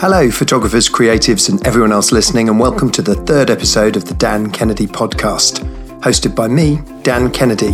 [0.00, 4.14] Hello, photographers, creatives, and everyone else listening, and welcome to the third episode of the
[4.14, 5.60] Dan Kennedy podcast,
[6.00, 7.72] hosted by me, Dan Kennedy.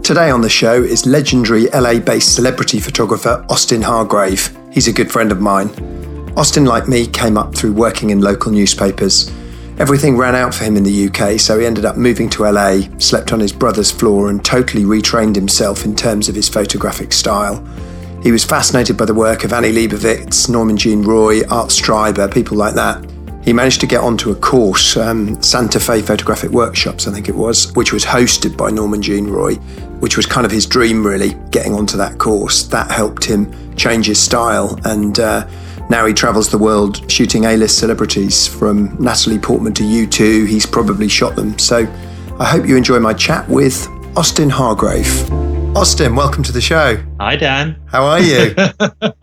[0.00, 4.56] Today on the show is legendary LA based celebrity photographer Austin Hargrave.
[4.72, 5.68] He's a good friend of mine.
[6.38, 9.30] Austin, like me, came up through working in local newspapers.
[9.78, 12.80] Everything ran out for him in the UK, so he ended up moving to LA,
[12.98, 17.62] slept on his brother's floor, and totally retrained himself in terms of his photographic style.
[18.26, 22.56] He was fascinated by the work of Annie Leibovitz, Norman Jean Roy, Art Streiber, people
[22.56, 23.08] like that.
[23.44, 27.36] He managed to get onto a course, um, Santa Fe Photographic Workshops, I think it
[27.36, 29.54] was, which was hosted by Norman Jean Roy,
[30.00, 32.64] which was kind of his dream, really, getting onto that course.
[32.64, 35.46] That helped him change his style, and uh,
[35.88, 40.48] now he travels the world shooting A list celebrities from Natalie Portman to U2.
[40.48, 41.56] He's probably shot them.
[41.60, 41.86] So
[42.40, 45.55] I hope you enjoy my chat with Austin Hargrave.
[45.76, 46.96] Austin, welcome to the show.
[47.20, 47.78] Hi, Dan.
[47.84, 48.54] How are you?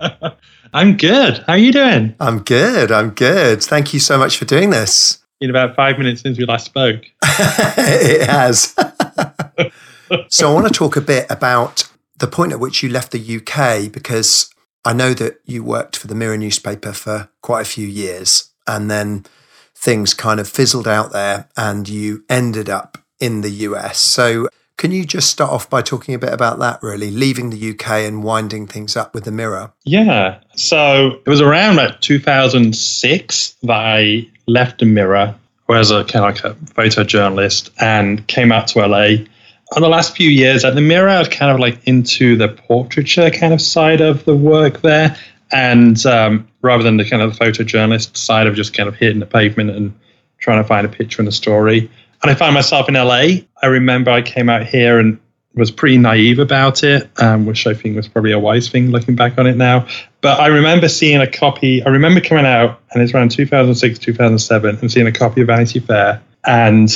[0.73, 1.39] I'm good.
[1.47, 2.15] How are you doing?
[2.19, 2.91] I'm good.
[2.91, 3.63] I'm good.
[3.63, 5.17] Thank you so much for doing this.
[5.41, 7.05] In about five minutes since we last spoke.
[7.23, 8.75] it has.
[10.27, 13.37] so, I want to talk a bit about the point at which you left the
[13.37, 14.53] UK because
[14.85, 18.91] I know that you worked for the Mirror newspaper for quite a few years and
[18.91, 19.25] then
[19.73, 23.97] things kind of fizzled out there and you ended up in the US.
[23.97, 27.69] So, can you just start off by talking a bit about that, really, leaving the
[27.71, 29.71] UK and winding things up with the mirror?
[29.85, 30.39] Yeah.
[30.55, 35.35] So it was around like 2006 that I left the mirror
[35.69, 39.25] as a kind of like a photojournalist and came out to LA.
[39.75, 42.49] On the last few years at the mirror, I was kind of like into the
[42.49, 45.17] portraiture kind of side of the work there.
[45.51, 49.25] And um, rather than the kind of photojournalist side of just kind of hitting the
[49.25, 49.97] pavement and
[50.39, 51.89] trying to find a picture in a story,
[52.23, 53.43] and I found myself in LA.
[53.61, 55.19] I remember I came out here and
[55.55, 59.15] was pretty naive about it, um, which I think was probably a wise thing looking
[59.15, 59.85] back on it now.
[60.21, 64.77] But I remember seeing a copy, I remember coming out, and it's around 2006, 2007,
[64.77, 66.21] and seeing a copy of Vanity Fair.
[66.45, 66.89] And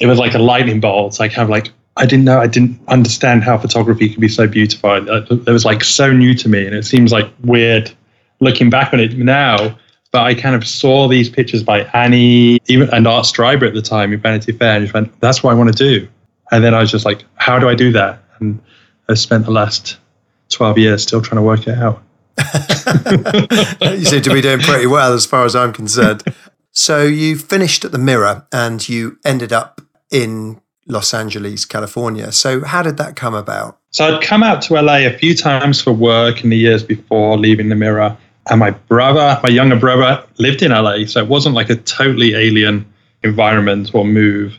[0.00, 1.20] it was like a lightning bolt.
[1.20, 4.48] I kind of like, I didn't know, I didn't understand how photography could be so
[4.48, 4.90] beautiful.
[4.92, 6.66] It was like so new to me.
[6.66, 7.92] And it seems like weird
[8.40, 9.78] looking back on it now
[10.12, 13.82] but I kind of saw these pictures by Annie, even and Art Streiber at the
[13.82, 16.08] time in Vanity Fair, and just went, "That's what I want to do."
[16.50, 18.60] And then I was just like, "How do I do that?" And
[19.08, 19.98] I spent the last
[20.48, 22.02] twelve years still trying to work it out.
[23.82, 26.24] you seem to be doing pretty well, as far as I'm concerned.
[26.72, 32.32] So you finished at the Mirror, and you ended up in Los Angeles, California.
[32.32, 33.78] So how did that come about?
[33.90, 37.36] So I'd come out to LA a few times for work in the years before
[37.36, 38.16] leaving the Mirror
[38.48, 42.34] and my brother, my younger brother, lived in LA, so it wasn't like a totally
[42.34, 42.90] alien
[43.22, 44.58] environment or move.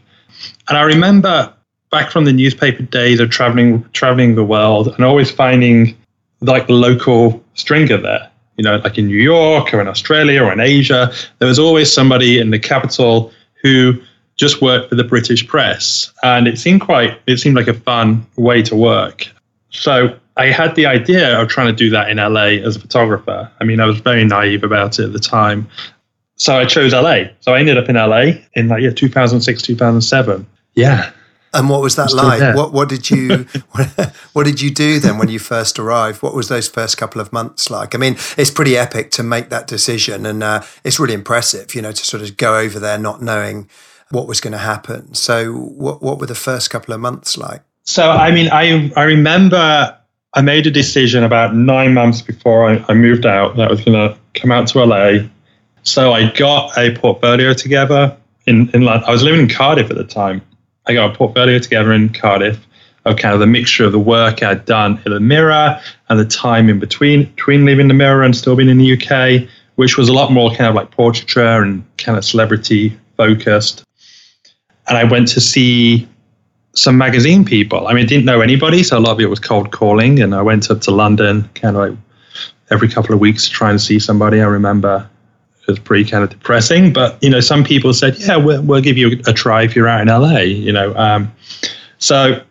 [0.70, 1.54] And I remember
[1.92, 5.96] back from the newspaper days of traveling traveling the world and always finding
[6.40, 8.30] like the local stringer there.
[8.58, 11.92] You know, like in New York or in Australia or in Asia, there was always
[11.92, 13.32] somebody in the capital
[13.62, 13.94] who
[14.36, 18.26] just worked for the British press, and it seemed quite it seemed like a fun
[18.38, 19.28] way to work.
[19.70, 23.52] So I had the idea of trying to do that in LA as a photographer.
[23.60, 25.70] I mean, I was very naive about it at the time.
[26.36, 27.26] So I chose LA.
[27.42, 30.48] So I ended up in LA in like yeah, 2006, 2007.
[30.74, 31.12] Yeah.
[31.54, 32.56] And what was that like?
[32.56, 33.46] What what did you
[34.34, 36.24] what did you do then when you first arrived?
[36.24, 37.94] What was those first couple of months like?
[37.94, 41.82] I mean, it's pretty epic to make that decision, and uh, it's really impressive, you
[41.82, 43.70] know, to sort of go over there not knowing
[44.10, 45.14] what was going to happen.
[45.14, 47.64] So, what what were the first couple of months like?
[47.84, 49.98] So, I mean, I I remember
[50.34, 53.84] I made a decision about nine months before I, I moved out that I was
[53.84, 55.28] going to come out to LA.
[55.84, 58.16] So I got a portfolio together
[58.48, 58.88] in, in.
[58.88, 60.42] I was living in Cardiff at the time.
[60.88, 62.66] I got a portfolio together in Cardiff
[63.06, 66.26] of kind of the mixture of the work I'd done in the mirror and the
[66.26, 70.08] time in between between leaving the mirror and still being in the UK, which was
[70.08, 73.84] a lot more kind of like portraiture and kind of celebrity focused.
[74.88, 76.08] And I went to see
[76.74, 77.88] some magazine people.
[77.88, 80.22] I mean, I didn't know anybody, so a lot of it was cold calling.
[80.22, 81.98] And I went up to London kind of like
[82.70, 84.42] every couple of weeks to try and see somebody.
[84.42, 85.10] I remember
[85.62, 88.82] it was pretty kind of depressing, but you know, some people said, "Yeah, we'll, we'll
[88.82, 91.32] give you a try if you're out in LA." You know, um,
[92.00, 92.42] so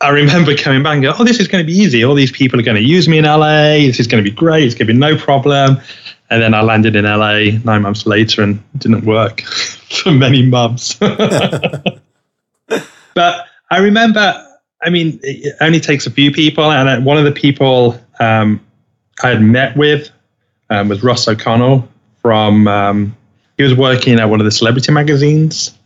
[0.00, 2.04] I remember coming back and go, "Oh, this is going to be easy.
[2.04, 3.86] All these people are going to use me in LA.
[3.86, 4.64] This is going to be great.
[4.64, 5.80] It's going to be no problem."
[6.30, 9.40] And then I landed in LA nine months later and didn't work
[10.02, 10.94] for many months.
[13.14, 14.46] but I remember,
[14.82, 16.70] I mean, it only takes a few people.
[16.70, 18.60] And one of the people um,
[19.22, 20.10] I had met with
[20.70, 21.88] um, was Ross O'Connell
[22.22, 23.16] from, um,
[23.56, 25.76] he was working at one of the celebrity magazines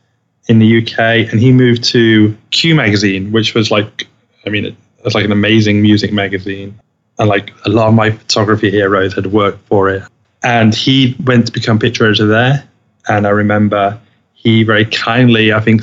[0.49, 0.99] in the UK.
[1.31, 4.07] And he moved to Q Magazine, which was like,
[4.47, 6.79] I mean, it was like an amazing music magazine.
[7.19, 10.03] And like a lot of my photography heroes had worked for it.
[10.43, 12.69] and he went to become picture editor there.
[13.09, 13.99] And I remember
[14.35, 15.83] he very kindly, I think,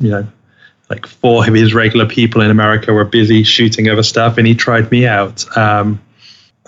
[0.00, 0.26] you know,
[0.88, 4.54] like four of his regular people in America were busy shooting other stuff, and he
[4.54, 5.44] tried me out.
[5.56, 6.00] Um,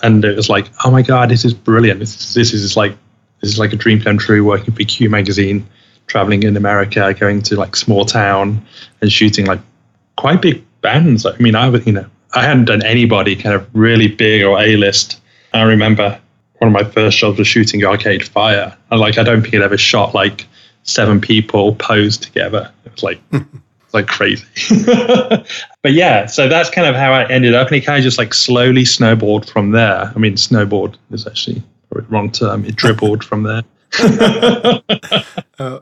[0.03, 2.01] and it was like, oh my god, this is brilliant.
[2.01, 2.97] This is, this is like
[3.41, 4.45] this is like a dream come true.
[4.45, 5.67] Working for Q magazine,
[6.07, 8.65] traveling in America, going to like small town,
[9.01, 9.61] and shooting like
[10.17, 11.27] quite big bands.
[11.27, 14.59] I mean, I was you know I hadn't done anybody kind of really big or
[14.61, 15.21] A list.
[15.53, 16.21] I remember
[16.59, 18.77] one of my first jobs was shooting Arcade Fire.
[18.91, 20.47] And like I don't think it ever shot like
[20.83, 22.71] seven people posed together.
[22.85, 23.21] It was like
[23.93, 24.47] like crazy.
[24.87, 28.19] but yeah, so that's kind of how I ended up, and it kind of just
[28.19, 30.13] like slowly snowballed from there.
[30.15, 31.63] I mean, snowboard is actually
[31.93, 32.65] the wrong term.
[32.65, 33.63] It dribbled from there.
[35.59, 35.81] uh,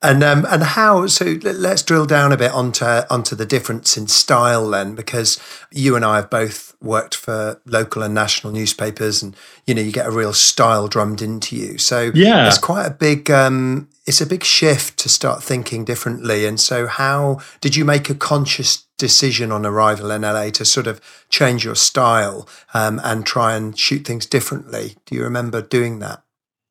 [0.00, 1.06] and um, and how?
[1.06, 5.40] So let's drill down a bit onto onto the difference in style then, because
[5.72, 9.36] you and I have both worked for local and national newspapers, and
[9.66, 11.78] you know you get a real style drummed into you.
[11.78, 16.46] So yeah, it's quite a big um, it's a big shift to start thinking differently.
[16.46, 20.86] And so, how did you make a conscious decision on arrival in LA to sort
[20.86, 24.96] of change your style um, and try and shoot things differently?
[25.04, 26.22] Do you remember doing that?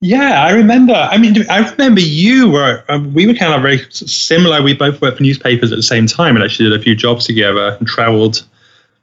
[0.01, 0.93] Yeah, I remember.
[0.93, 2.83] I mean, I remember you were.
[2.89, 4.61] Um, we were kind of very similar.
[4.61, 7.25] We both worked for newspapers at the same time, and actually did a few jobs
[7.25, 8.45] together and travelled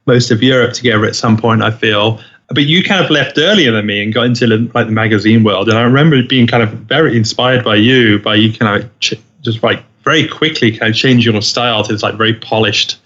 [0.05, 1.61] most of Europe together at some point.
[1.61, 2.19] I feel,
[2.49, 5.69] but you kind of left earlier than me and got into like the magazine world.
[5.69, 9.19] And I remember being kind of very inspired by you, by you kind of ch-
[9.41, 12.99] just like very quickly kind of change your style to this like very polished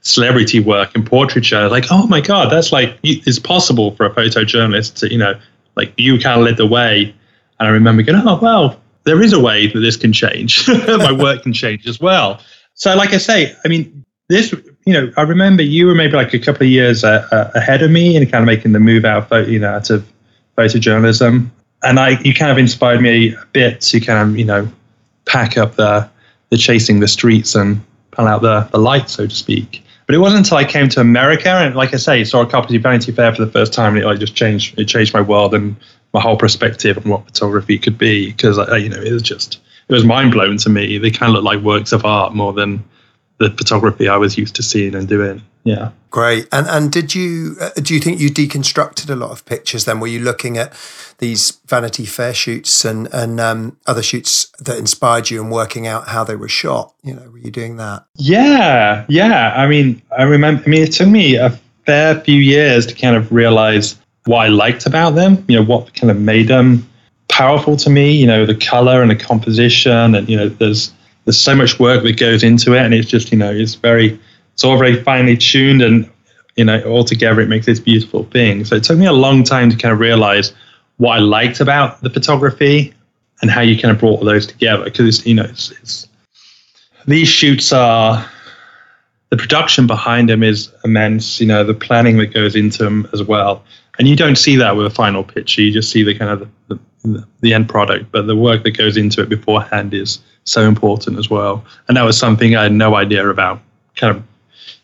[0.00, 1.68] celebrity work and portraiture.
[1.68, 5.38] Like, oh my god, that's like it's possible for a photojournalist to you know
[5.76, 7.14] like you kind of led the way
[7.58, 10.66] and I remember going, oh, well, there is a way that this can change.
[10.88, 12.40] My work can change as well.
[12.74, 14.54] So, like I say, I mean, this,
[14.86, 17.82] you know, I remember you were maybe like a couple of years uh, uh, ahead
[17.82, 20.06] of me in kind of making the move out, of, you know, out of
[20.58, 21.48] photojournalism.
[21.82, 24.68] And I, you kind of inspired me a bit to kind of, you know,
[25.26, 26.08] pack up the,
[26.50, 29.82] the chasing the streets and pull out the, the light, so to speak.
[30.06, 32.76] But it wasn't until I came to America and, like I say, saw a copy
[32.76, 34.78] of Vanity Fair for the first time, and it like just changed.
[34.78, 35.76] It changed my world and
[36.12, 39.92] my whole perspective on what photography could be because you know it was just it
[39.94, 40.98] was mind blowing to me.
[40.98, 42.84] They kind of look like works of art more than
[43.38, 45.42] the photography I was used to seeing and doing.
[45.64, 45.90] Yeah.
[46.10, 46.46] Great.
[46.52, 49.84] And and did you uh, do you think you deconstructed a lot of pictures?
[49.84, 50.72] Then were you looking at
[51.18, 56.08] these Vanity Fair shoots and and um, other shoots that inspired you and working out
[56.08, 56.94] how they were shot?
[57.02, 58.04] You know, were you doing that?
[58.16, 59.54] Yeah, yeah.
[59.56, 60.62] I mean, I remember.
[60.64, 63.96] I mean, it took me a fair few years to kind of realize
[64.26, 66.88] what I liked about them, you know, what kind of made them
[67.28, 70.92] powerful to me, you know, the color and the composition and, you know, there's,
[71.24, 74.18] there's so much work that goes into it and it's just, you know, it's very,
[74.52, 76.10] it's all very finely tuned and,
[76.56, 78.64] you know, all together it makes this beautiful thing.
[78.64, 80.52] So it took me a long time to kind of realize
[80.98, 82.94] what I liked about the photography
[83.42, 86.08] and how you kind of brought all those together because, you know, it's, it's
[87.06, 88.28] these shoots are,
[89.30, 93.22] the production behind them is immense, you know, the planning that goes into them as
[93.22, 93.64] well
[93.98, 95.62] and you don't see that with a final picture.
[95.62, 98.76] You just see the kind of the, the, the, end product, but the work that
[98.76, 101.64] goes into it beforehand is so important as well.
[101.88, 103.60] And that was something I had no idea about.
[103.96, 104.22] Kind of,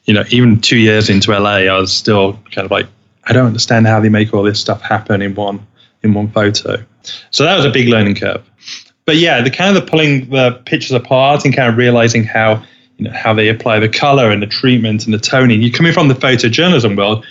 [0.05, 2.87] you know, even two years into LA, I was still kind of like,
[3.25, 5.67] I don't understand how they make all this stuff happen in one
[6.03, 6.83] in one photo.
[7.31, 8.43] So that was a big learning curve.
[9.05, 12.63] But yeah, the kind of the pulling the pictures apart and kind of realizing how
[12.97, 15.63] you know how they apply the color and the treatment and the toning.
[15.63, 17.25] You're coming from the photojournalism world,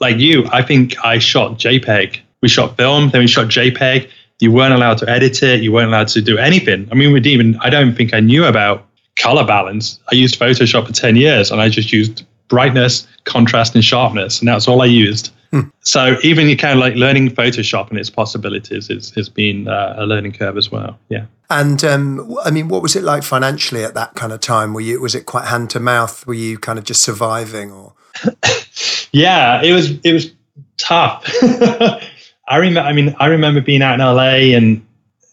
[0.00, 2.20] like you, I think I shot JPEG.
[2.40, 4.10] We shot film, then we shot JPEG.
[4.42, 5.62] You weren't allowed to edit it.
[5.62, 6.88] You weren't allowed to do anything.
[6.90, 7.60] I mean, we didn't even.
[7.60, 8.84] I don't think I knew about
[9.16, 10.00] color balance.
[10.10, 14.48] I used Photoshop for ten years, and I just used brightness, contrast, and sharpness, and
[14.48, 15.30] that's all I used.
[15.52, 15.68] Hmm.
[15.80, 19.94] So even you kind of like learning Photoshop and its possibilities is has been uh,
[19.98, 20.98] a learning curve as well.
[21.08, 21.26] Yeah.
[21.48, 24.74] And um, I mean, what was it like financially at that kind of time?
[24.74, 26.26] Were you was it quite hand to mouth?
[26.26, 27.92] Were you kind of just surviving, or?
[29.12, 30.32] yeah, it was it was
[30.78, 31.24] tough.
[32.52, 32.86] I remember.
[32.86, 34.86] I mean, I remember being out in LA and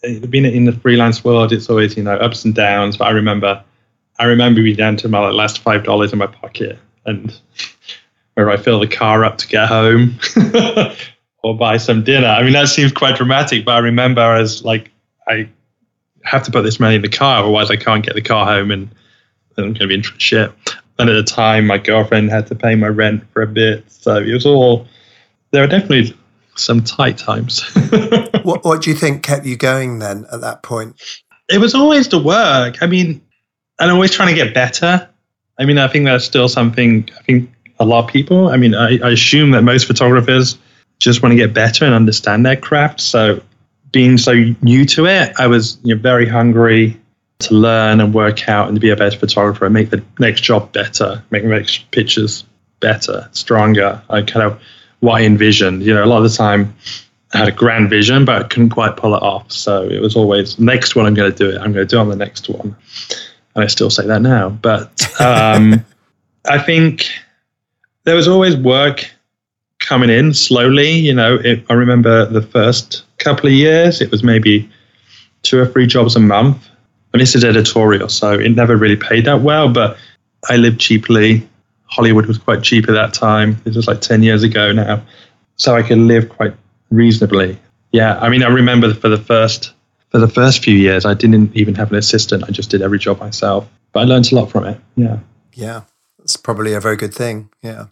[0.05, 1.51] uh, being in the freelance world.
[1.51, 2.95] It's always you know ups and downs.
[2.95, 3.61] But I remember,
[4.19, 7.37] I remember being down to my like, last five dollars in my pocket, and
[8.35, 10.17] where I fill the car up to get home
[11.43, 12.27] or buy some dinner.
[12.27, 14.89] I mean, that seems quite dramatic, but I remember as like
[15.27, 15.49] I
[16.23, 18.71] have to put this money in the car, otherwise I can't get the car home,
[18.71, 18.89] and
[19.57, 20.53] then I'm going to be in shit.
[20.97, 23.91] And at the time, my girlfriend had to pay my rent for a bit.
[23.91, 24.87] So it was all,
[25.51, 26.13] there were definitely
[26.59, 27.61] some tight times.
[28.43, 31.01] what, what do you think kept you going then at that point?
[31.49, 32.81] It was always the work.
[32.81, 33.21] I mean,
[33.79, 35.07] and always trying to get better.
[35.57, 38.75] I mean, I think that's still something, I think a lot of people, I mean,
[38.75, 40.57] I, I assume that most photographers
[40.99, 43.01] just want to get better and understand their craft.
[43.01, 43.41] So
[43.91, 46.99] being so new to it, I was you know, very hungry
[47.39, 50.41] to learn and work out and to be a better photographer and make the next
[50.41, 52.43] job better, make the next pictures
[52.79, 54.01] better, stronger.
[54.09, 54.61] I kind of
[54.99, 55.83] what I envisioned.
[55.83, 56.73] You know, a lot of the time
[57.33, 59.51] I had a grand vision, but I couldn't quite pull it off.
[59.51, 61.05] So it was always next one.
[61.05, 61.57] I'm going to do it.
[61.57, 62.75] I'm going to do it on the next one,
[63.55, 64.49] and I still say that now.
[64.49, 65.83] But um,
[66.49, 67.07] I think
[68.05, 69.09] there was always work
[69.79, 70.91] coming in slowly.
[70.91, 74.69] You know, it, I remember the first couple of years, it was maybe
[75.43, 76.67] two or three jobs a month.
[77.13, 79.97] And this is editorial, so it never really paid that well, but
[80.47, 81.47] I lived cheaply.
[81.89, 83.59] Hollywood was quite cheap at that time.
[83.63, 85.03] This was like 10 years ago now.
[85.57, 86.53] So I could live quite
[86.89, 87.59] reasonably.
[87.91, 89.73] Yeah, I mean, I remember for the first
[90.09, 92.43] for the first few years, I didn't even have an assistant.
[92.43, 93.69] I just did every job myself.
[93.91, 94.79] But I learned a lot from it.
[94.95, 95.19] Yeah.
[95.53, 95.81] Yeah,
[96.17, 97.49] that's probably a very good thing.
[97.61, 97.87] Yeah.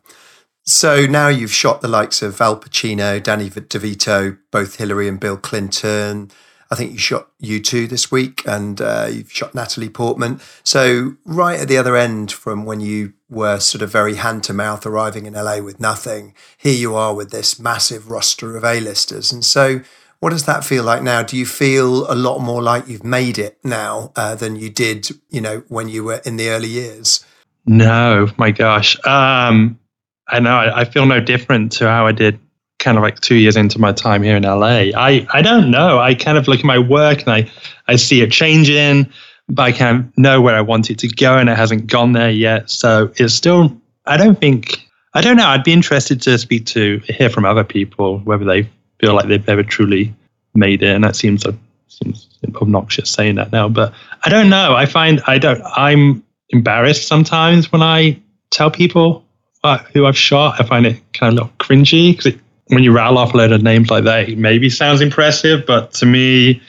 [0.64, 5.38] So now you've shot the likes of Al Pacino, Danny DeVito, both Hillary and Bill
[5.38, 6.30] Clinton.
[6.70, 10.40] I think you shot U2 this week and uh, you've shot Natalie Portman.
[10.64, 14.54] So, right at the other end from when you were sort of very hand to
[14.54, 19.32] mouth arriving in LA with nothing, here you are with this massive roster of A-listers.
[19.32, 19.82] And so,
[20.20, 21.22] what does that feel like now?
[21.22, 25.10] Do you feel a lot more like you've made it now uh, than you did,
[25.30, 27.24] you know, when you were in the early years?
[27.66, 28.96] No, my gosh.
[29.06, 29.80] Um,
[30.28, 32.40] I know I, I feel no different to how I did
[32.88, 34.96] kind of like two years into my time here in LA.
[34.96, 36.00] I, I don't know.
[36.00, 37.52] I kind of look at my work and I,
[37.90, 39.12] I see it changing,
[39.50, 42.14] but I kind of know where I want it to go and it hasn't gone
[42.14, 42.70] there yet.
[42.70, 43.76] So it's still,
[44.06, 45.48] I don't think, I don't know.
[45.48, 48.70] I'd be interested to speak to, hear from other people, whether they
[49.02, 50.16] feel like they've ever truly
[50.56, 50.96] made it.
[50.96, 51.54] And that seems, a,
[51.90, 54.78] seems obnoxious saying that now, but I don't know.
[54.78, 58.18] I find I don't, I'm embarrassed sometimes when I
[58.50, 59.26] tell people
[59.66, 60.62] uh, who I've shot.
[60.62, 63.52] I find it kind of a little cringy because when you rattle off a load
[63.52, 66.62] of names like that, it maybe sounds impressive, but to me,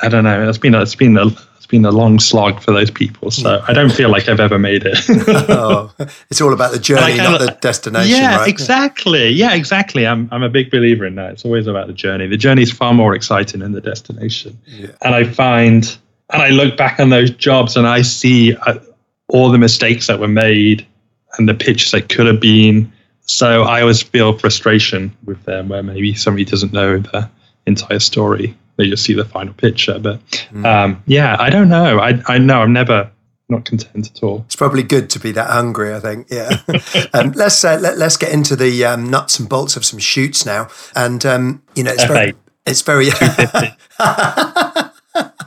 [0.00, 0.48] I don't know.
[0.48, 1.26] It's been a, it's been a
[1.64, 3.30] it's been a long slog for those people.
[3.30, 4.98] So I don't feel like I've ever made it.
[5.08, 5.90] oh,
[6.30, 8.10] it's all about the journey, not the destination.
[8.10, 8.48] Yeah, right?
[8.48, 9.30] exactly.
[9.30, 10.06] Yeah, exactly.
[10.06, 11.32] I'm I'm a big believer in that.
[11.32, 12.26] It's always about the journey.
[12.26, 14.58] The journey is far more exciting than the destination.
[14.66, 14.88] Yeah.
[15.02, 15.96] And I find,
[16.30, 18.78] and I look back on those jobs and I see uh,
[19.28, 20.86] all the mistakes that were made
[21.38, 22.92] and the pitches that could have been
[23.26, 27.28] so I always feel frustration with them where maybe somebody doesn't know the
[27.66, 28.56] entire story.
[28.76, 29.98] They just see the final picture.
[29.98, 30.20] But
[30.52, 30.66] mm.
[30.66, 31.98] um, yeah, I don't know.
[31.98, 33.10] I, I know I'm never
[33.48, 34.42] not content at all.
[34.46, 35.94] It's probably good to be that hungry.
[35.94, 36.28] I think.
[36.30, 36.58] Yeah.
[37.14, 40.44] um, let's uh, let, us get into the um, nuts and bolts of some shoots
[40.44, 40.68] now.
[40.94, 42.34] And um, you know, it's very,
[42.66, 43.08] it's very.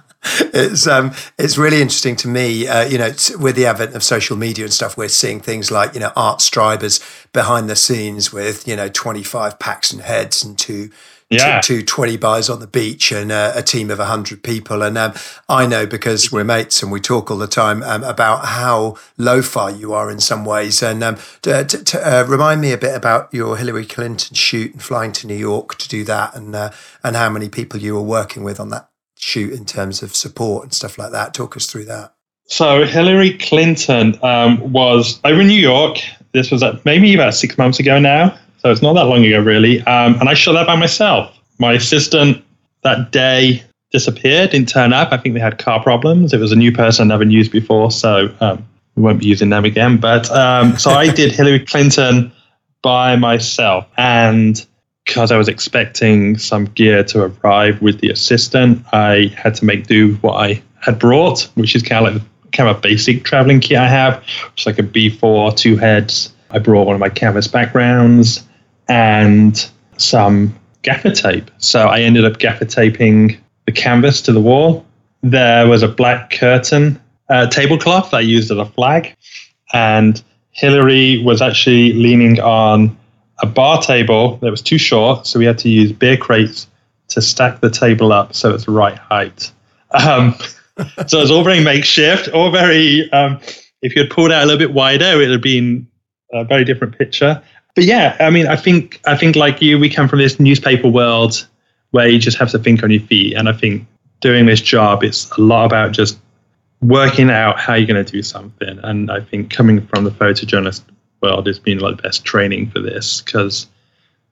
[0.53, 2.67] it's um, it's really interesting to me.
[2.67, 5.93] Uh, you know, with the advent of social media and stuff, we're seeing things like
[5.93, 6.99] you know Art Streiber's
[7.33, 10.89] behind the scenes with you know twenty five Paxton heads and two.
[11.29, 11.59] Yeah.
[11.59, 14.81] Two, two 20 buys on the beach and uh, a team of 100 people.
[14.81, 15.13] And um,
[15.49, 19.41] I know because we're mates and we talk all the time um, about how lo
[19.41, 20.81] fi you are in some ways.
[20.81, 24.81] And um, to, to uh, remind me a bit about your Hillary Clinton shoot and
[24.81, 26.71] flying to New York to do that and, uh,
[27.03, 28.89] and how many people you were working with on that
[29.27, 31.33] shoot in terms of support and stuff like that?
[31.33, 32.13] Talk us through that.
[32.45, 35.97] So Hillary Clinton um, was over in New York.
[36.31, 39.81] This was maybe about six months ago now, so it's not that long ago really.
[39.81, 41.35] Um, and I shot that by myself.
[41.59, 42.43] My assistant
[42.83, 45.11] that day disappeared, didn't turn up.
[45.11, 46.33] I think they had car problems.
[46.33, 48.65] It was a new person I never used before, so um,
[48.95, 49.97] we won't be using them again.
[49.97, 52.31] But um, so I did Hillary Clinton
[52.81, 54.65] by myself, and
[55.07, 59.87] because I was expecting some gear to arrive with the assistant, I had to make
[59.87, 63.23] do with what I had brought, which is kind of like kind of a basic
[63.23, 64.19] traveling kit I have,
[64.51, 66.33] which is like a B4, two heads.
[66.51, 68.43] I brought one of my canvas backgrounds
[68.87, 71.49] and some gaffer tape.
[71.57, 74.85] So I ended up gaffer taping the canvas to the wall.
[75.23, 79.15] There was a black curtain uh, tablecloth I used as a flag,
[79.73, 80.21] and
[80.51, 82.97] Hillary was actually leaning on
[83.39, 86.67] a bar table that was too short, so we had to use beer crates
[87.09, 89.51] to stack the table up so it's the right height.
[89.91, 90.35] Um,
[91.07, 93.11] so it was all very makeshift, all very.
[93.11, 93.39] Um,
[93.81, 95.87] if you had pulled out a little bit wider, it would have been
[96.33, 97.41] a very different picture.
[97.75, 100.87] But yeah, I mean, I think I think like you, we come from this newspaper
[100.87, 101.47] world
[101.91, 103.87] where you just have to think on your feet, and I think
[104.19, 106.17] doing this job, it's a lot about just
[106.81, 108.79] working out how you're going to do something.
[108.83, 110.81] And I think coming from the photojournalist
[111.21, 113.67] world has been like the best training for this because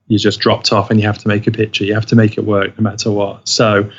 [0.08, 1.84] you just dropped off and you have to make a picture.
[1.84, 3.48] You have to make it work no matter what.
[3.48, 3.90] So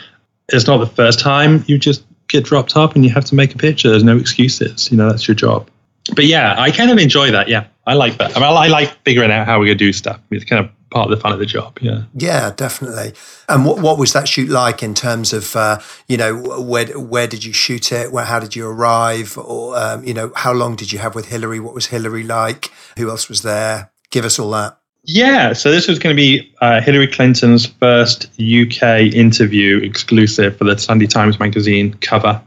[0.48, 3.54] it's not the first time you just get dropped off and you have to make
[3.54, 3.90] a picture.
[3.90, 4.90] There's no excuses.
[4.90, 5.68] You know, that's your job.
[6.14, 7.48] But yeah, I kind of enjoy that.
[7.48, 8.36] Yeah, I like that.
[8.36, 10.20] I, mean, I like figuring out how we're going to do stuff.
[10.30, 11.78] It's kind of part of the fun of the job.
[11.80, 12.04] Yeah.
[12.14, 13.12] Yeah, definitely.
[13.48, 17.26] And what what was that shoot like in terms of uh, you know where where
[17.26, 18.12] did you shoot it?
[18.12, 19.36] Where how did you arrive?
[19.38, 21.60] Or um, you know how long did you have with Hillary?
[21.60, 22.70] What was Hillary like?
[22.96, 23.90] Who else was there?
[24.10, 24.78] Give us all that.
[25.08, 30.64] Yeah, so this was going to be uh, Hillary Clinton's first UK interview exclusive for
[30.64, 32.42] the Sunday Times Magazine cover.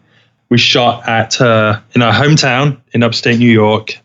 [0.49, 3.97] We shot at her in our hometown in upstate New York.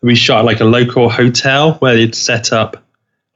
[0.00, 2.82] We shot like a local hotel where they'd set up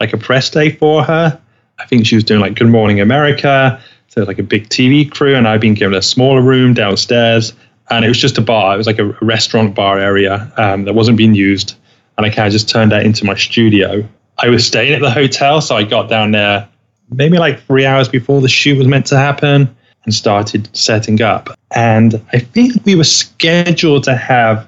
[0.01, 1.41] like a press day for her.
[1.79, 3.81] I think she was doing like Good Morning America.
[4.09, 7.53] So like a big TV crew, and I'd been given a smaller room downstairs,
[7.91, 8.75] and it was just a bar.
[8.75, 11.75] It was like a restaurant bar area um, that wasn't being used,
[12.17, 14.09] and I kind of just turned that into my studio.
[14.39, 16.67] I was staying at the hotel, so I got down there
[17.11, 21.51] maybe like three hours before the shoot was meant to happen and started setting up.
[21.75, 24.67] And I think we were scheduled to have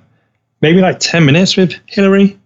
[0.61, 2.39] maybe like 10 minutes with Hillary.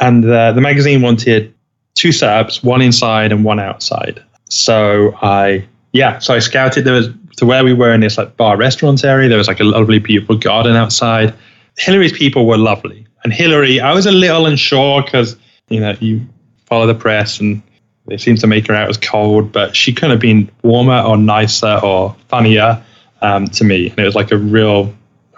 [0.00, 1.54] And uh, the magazine wanted
[1.94, 4.22] two setups, one inside and one outside.
[4.48, 8.36] So I, yeah, so I scouted there was to where we were in this like
[8.36, 9.28] bar restaurant area.
[9.28, 11.34] There was like a lovely, beautiful garden outside.
[11.76, 13.06] Hillary's people were lovely.
[13.22, 15.36] And Hillary, I was a little unsure because,
[15.68, 16.26] you know, you
[16.66, 17.62] follow the press and
[18.08, 21.16] they seem to make her out as cold, but she could have been warmer or
[21.16, 22.82] nicer or funnier
[23.20, 23.90] um, to me.
[23.90, 24.94] And it was like a real,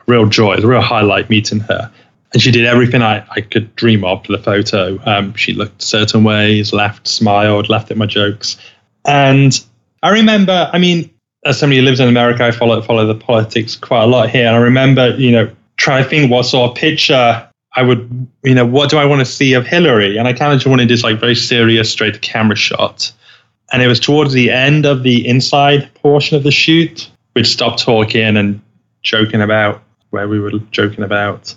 [0.06, 0.52] real joy.
[0.52, 1.90] It was a real highlight meeting her.
[2.32, 5.00] And she did everything I, I could dream of for the photo.
[5.04, 8.56] Um, she looked certain ways, laughed, smiled, laughed at my jokes.
[9.04, 9.60] And
[10.02, 11.10] I remember, I mean,
[11.44, 14.46] as somebody who lives in America, I follow follow the politics quite a lot here.
[14.46, 18.54] And I remember, you know, trying to think what sort of picture I would, you
[18.54, 20.16] know, what do I want to see of Hillary?
[20.16, 23.12] And I kind of just wanted this like very serious, straight to camera shot.
[23.72, 27.78] And it was towards the end of the inside portion of the shoot, we'd stop
[27.78, 28.60] talking and
[29.02, 31.54] joking about where we were joking about.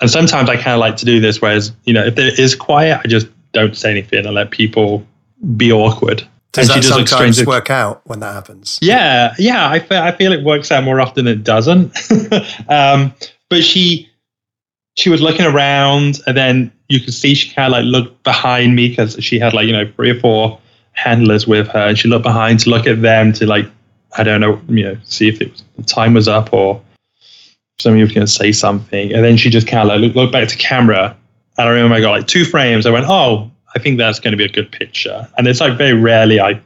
[0.00, 2.54] And sometimes I kind of like to do this, whereas, you know, if there is
[2.54, 5.06] quiet, I just don't say anything and let people
[5.56, 6.26] be awkward.
[6.52, 8.78] Does and that sometimes work out when that happens?
[8.82, 9.70] Yeah, yeah.
[9.70, 11.96] I feel, I feel it works out more often than it doesn't.
[12.68, 13.14] um,
[13.48, 14.10] but she
[14.96, 18.74] she was looking around, and then you could see she kind of like looked behind
[18.74, 20.58] me because she had like you know three or four
[20.92, 23.66] handlers with her, and she looked behind to look at them to like
[24.16, 26.80] I don't know, you know, see if it was, the time was up or
[27.78, 30.32] somebody was going to say something, and then she just kind of like looked, looked
[30.32, 31.16] back to camera,
[31.58, 32.86] and I remember I got like two frames.
[32.86, 35.76] I went, oh, I think that's going to be a good picture, and it's like
[35.76, 36.60] very rarely I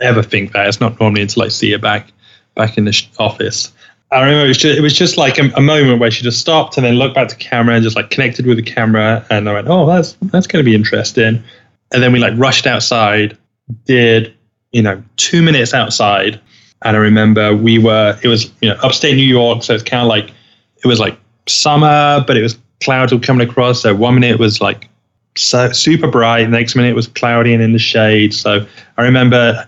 [0.00, 0.68] ever think that.
[0.68, 2.12] It's not normally until I see it back
[2.54, 3.72] back in the office.
[4.12, 6.38] I remember it was just, it was just like a, a, moment where she just
[6.38, 9.24] stopped and then looked back to camera and just like connected with the camera.
[9.30, 11.42] And I went, oh, that's that's going to be interesting.
[11.92, 13.38] And then we like rushed outside,
[13.86, 14.34] did
[14.72, 16.40] you know two minutes outside,
[16.82, 20.02] and I remember we were it was you know upstate New York, so it's kind
[20.02, 20.30] of like
[20.82, 23.82] it was like summer, but it was clouds were coming across.
[23.82, 24.88] So one minute it was like
[25.36, 28.34] so super bright, next minute was cloudy and in the shade.
[28.34, 28.66] So
[28.98, 29.66] I remember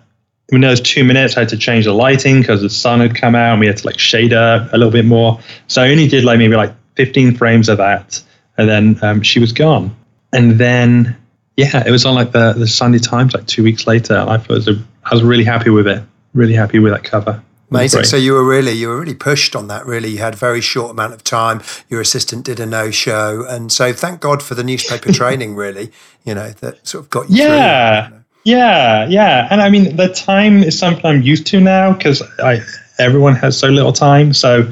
[0.51, 3.35] in those two minutes, I had to change the lighting because the sun had come
[3.35, 5.41] out and we had to like shade her a little bit more.
[5.69, 8.23] So I only did like maybe like 15 frames of that.
[8.57, 9.97] And then um, she was gone.
[10.33, 11.17] And then,
[11.57, 14.17] yeah, it was on like the, the Sunday Times like two weeks later.
[14.17, 16.03] I, was, a, I was really happy with it.
[16.35, 17.43] Really happy with that cover.
[17.71, 18.05] Amazing.
[18.05, 19.85] So you were really you were really pushed on that.
[19.87, 21.61] Really, you had a very short amount of time.
[21.89, 25.57] Your assistant did a no show, and so thank God for the newspaper training.
[25.57, 25.91] Really,
[26.25, 27.43] you know that sort of got you.
[27.43, 28.24] Yeah, through, you know.
[28.45, 32.61] Yeah, yeah, and I mean the time is something I'm used to now because I
[32.99, 34.35] everyone has so little time.
[34.35, 34.71] So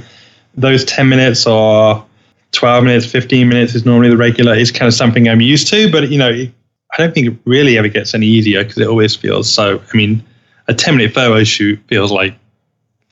[0.54, 2.04] those ten minutes or
[2.52, 4.54] twelve minutes, fifteen minutes is normally the regular.
[4.54, 7.78] Is kind of something I'm used to, but you know, I don't think it really
[7.78, 9.80] ever gets any easier because it always feels so.
[9.92, 10.22] I mean,
[10.68, 12.34] a ten minute photo shoot feels like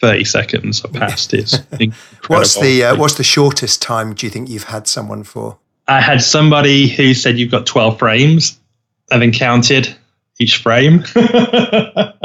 [0.00, 1.52] 30 seconds are past it.
[2.26, 5.58] what's the uh, what's the shortest time do you think you've had someone for?
[5.88, 8.60] I had somebody who said you've got 12 frames
[9.10, 9.94] I've counted
[10.40, 11.04] each frame.
[11.16, 12.24] Are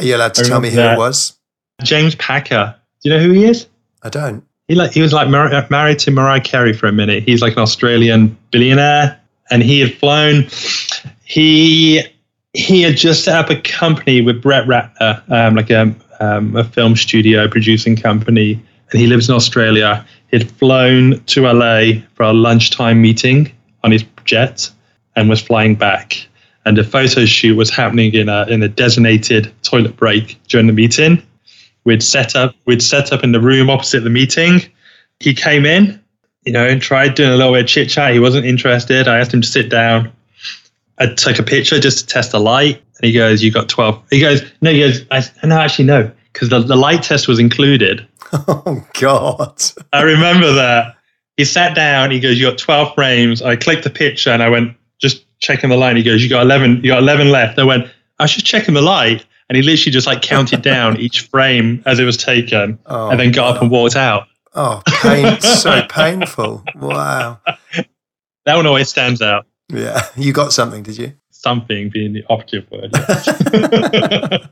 [0.00, 0.94] you allowed to tell me who that.
[0.94, 1.36] it was?
[1.82, 2.74] James Packer.
[3.02, 3.66] Do you know who he is?
[4.02, 4.44] I don't.
[4.68, 7.22] He like he was like mar- married to Mariah Carey for a minute.
[7.22, 9.18] He's like an Australian billionaire,
[9.50, 10.46] and he had flown.
[11.24, 12.02] He
[12.52, 16.64] he had just set up a company with Brett Ratner, um, like a um, a
[16.64, 20.04] film studio producing company, and he lives in Australia.
[20.30, 23.52] He'd flown to LA for a lunchtime meeting
[23.84, 24.68] on his jet
[25.14, 26.26] and was flying back
[26.66, 30.72] and the photo shoot was happening in a in a designated toilet break during the
[30.72, 31.22] meeting.
[31.84, 34.60] We'd set up we'd set up in the room opposite the meeting.
[35.20, 36.02] He came in,
[36.44, 38.12] you know, and tried doing a little bit of chit chat.
[38.12, 39.06] He wasn't interested.
[39.08, 40.12] I asked him to sit down.
[40.98, 44.02] I took a picture just to test the light, and he goes, "You got 12.
[44.10, 47.38] He goes, "No." He goes, "I no, actually no, because the, the light test was
[47.38, 48.06] included."
[48.48, 49.62] Oh God!
[49.92, 50.96] I remember that.
[51.36, 52.10] he sat down.
[52.10, 55.70] He goes, "You got 12 frames." I clicked the picture and I went, just checking
[55.70, 55.96] the line.
[55.96, 56.76] He goes, "You got 11.
[56.82, 57.86] You got 11 left." I went,
[58.18, 61.82] "I was just checking the light." And he literally just like counted down each frame
[61.86, 64.26] as it was taken, Oh, and then got up and walked out.
[64.54, 66.64] Oh, pain, so painful.
[66.74, 67.40] Wow.
[68.46, 69.46] That one always stands out.
[69.72, 70.06] Yeah.
[70.16, 71.12] You got something, did you?
[71.46, 72.90] Something being the operative word.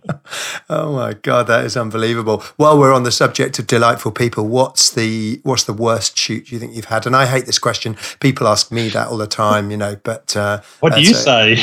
[0.70, 2.38] oh my god, that is unbelievable.
[2.54, 6.60] While we're on the subject of delightful people, what's the what's the worst shoot you
[6.60, 7.04] think you've had?
[7.04, 7.96] And I hate this question.
[8.20, 9.96] People ask me that all the time, you know.
[10.04, 11.56] But uh, what do you a- say?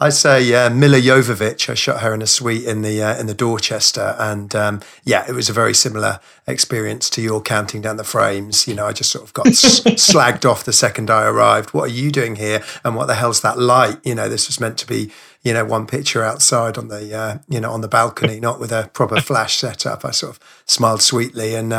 [0.00, 1.70] I say uh, Milla Jovovich.
[1.70, 5.24] I shot her in a suite in the uh, in the Dorchester, and um, yeah,
[5.28, 8.66] it was a very similar experience to your counting down the frames.
[8.66, 11.70] You know, I just sort of got s- slagged off the second I arrived.
[11.74, 12.64] What are you doing here?
[12.82, 13.98] And what the hell's that light?
[14.04, 15.12] You know, this was meant to be
[15.44, 18.72] you know one picture outside on the uh, you know on the balcony, not with
[18.72, 20.04] a proper flash setup.
[20.04, 21.72] I sort of smiled sweetly and.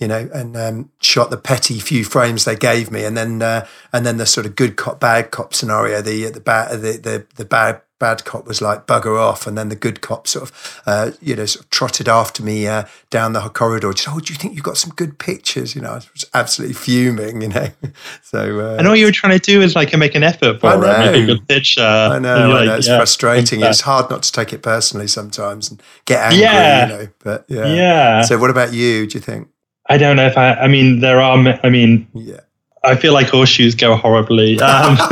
[0.00, 3.40] Uh, you know, and um, shot the petty few frames they gave me, and then
[3.42, 6.02] uh, and then the sort of good cop bad cop scenario.
[6.02, 9.68] The the bad the, the the bad bad cop was like bugger off, and then
[9.68, 13.32] the good cop sort of uh, you know sort of trotted after me uh, down
[13.34, 13.92] the corridor.
[13.92, 15.74] Just oh, do you think you've got some good pictures?
[15.74, 17.40] You know, I was absolutely fuming.
[17.40, 17.68] You know,
[18.22, 20.66] so uh, know what you were trying to do is like make an effort for
[20.66, 21.22] I it, make know.
[21.22, 21.82] a good picture.
[21.82, 22.76] I know, I like, know.
[22.76, 23.62] It's yeah, frustrating.
[23.62, 26.40] It's hard not to take it personally sometimes and get angry.
[26.40, 26.86] Yeah.
[26.86, 27.66] You know, but yeah.
[27.66, 28.22] Yeah.
[28.22, 29.06] So, what about you?
[29.06, 29.48] Do you think?
[29.88, 30.54] I don't know if I.
[30.54, 31.36] I mean, there are.
[31.62, 32.40] I mean, Yeah.
[32.82, 34.60] I feel like horseshoes go horribly.
[34.60, 34.96] Um,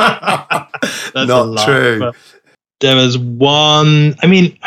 [0.00, 2.12] that's a Not lot, true.
[2.80, 4.14] There was one.
[4.22, 4.58] I mean,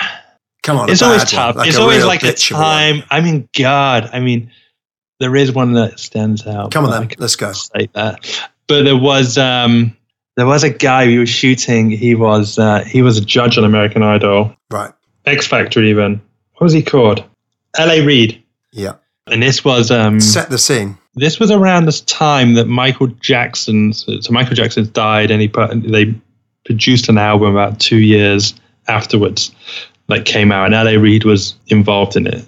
[0.64, 0.90] Come on.
[0.90, 1.56] it's always one, tough.
[1.56, 2.62] like it's a always like a bitchy one.
[2.62, 3.04] time.
[3.10, 4.10] I mean, God.
[4.14, 4.52] I mean,
[5.20, 6.72] there is one that stands out.
[6.72, 7.52] Come on then, let's go.
[7.52, 8.50] Say that.
[8.68, 9.38] But there was.
[9.38, 9.96] um
[10.38, 11.90] there was a guy we were shooting.
[11.90, 14.92] He was uh, he was a judge on American Idol, Right.
[15.26, 16.22] X Factor, even.
[16.54, 17.24] What was he called?
[17.78, 18.06] L.A.
[18.06, 18.42] Reid.
[18.72, 18.94] Yeah.
[19.32, 20.98] And this was um, Set the scene.
[21.16, 25.48] this was around this time that Michael Jackson, so Michael Jackson died, and he
[25.88, 26.14] they
[26.66, 28.54] produced an album about two years
[28.88, 29.52] afterwards
[30.08, 30.98] that came out, and L.A.
[30.98, 32.44] Reid was involved in it.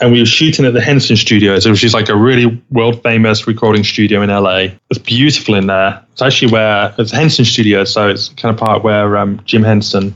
[0.00, 3.46] And we were shooting at the Henson Studios, which is like a really world famous
[3.46, 4.66] recording studio in LA.
[4.90, 6.04] It's beautiful in there.
[6.12, 10.12] It's actually where it's Henson Studios, so it's kind of part where um, Jim Henson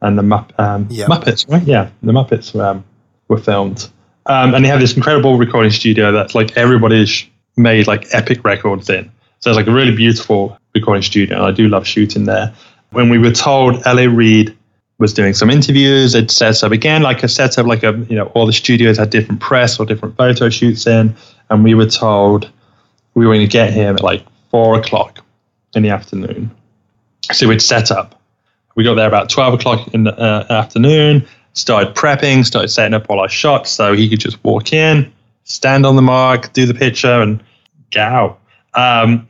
[0.00, 1.06] and the Mupp- um, Yeah.
[1.06, 1.62] Muppets, right?
[1.62, 2.84] Yeah, the Muppets um,
[3.28, 3.90] were filmed.
[4.28, 7.24] Um, and they have this incredible recording studio that's like everybody's
[7.56, 9.10] made like epic records in.
[9.40, 11.36] So it's like a really beautiful recording studio.
[11.36, 12.54] And I do love shooting there.
[12.90, 14.56] When we were told LA Reid
[14.98, 18.26] was doing some interviews, it sets up again like a setup, like a you know,
[18.34, 21.14] all the studios had different press or different photo shoots in,
[21.50, 22.50] and we were told
[23.14, 25.24] we were going to get him at like four o'clock
[25.74, 26.50] in the afternoon.
[27.32, 28.20] So we'd set up.
[28.74, 31.26] We got there about twelve o'clock in the uh, afternoon.
[31.52, 35.12] Started prepping, started setting up all our shots, so he could just walk in,
[35.44, 37.42] stand on the mark, do the picture, and
[37.90, 38.00] go.
[38.00, 38.40] out.
[38.74, 39.28] Um,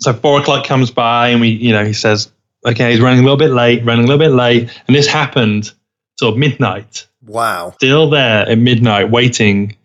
[0.00, 2.30] so four o'clock comes by, and we, you know, he says,
[2.66, 5.72] "Okay, he's running a little bit late, running a little bit late," and this happened
[6.18, 7.06] till midnight.
[7.24, 7.72] Wow.
[7.76, 9.76] Still there at midnight, waiting.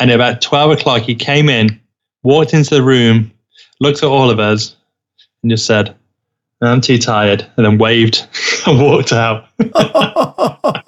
[0.00, 1.80] And at about twelve o'clock, he came in,
[2.22, 3.32] walked into the room,
[3.80, 4.76] looked at all of us,
[5.42, 5.94] and just said,
[6.62, 8.26] "I'm too tired," and then waved
[8.66, 9.46] and walked out.
[9.74, 10.82] oh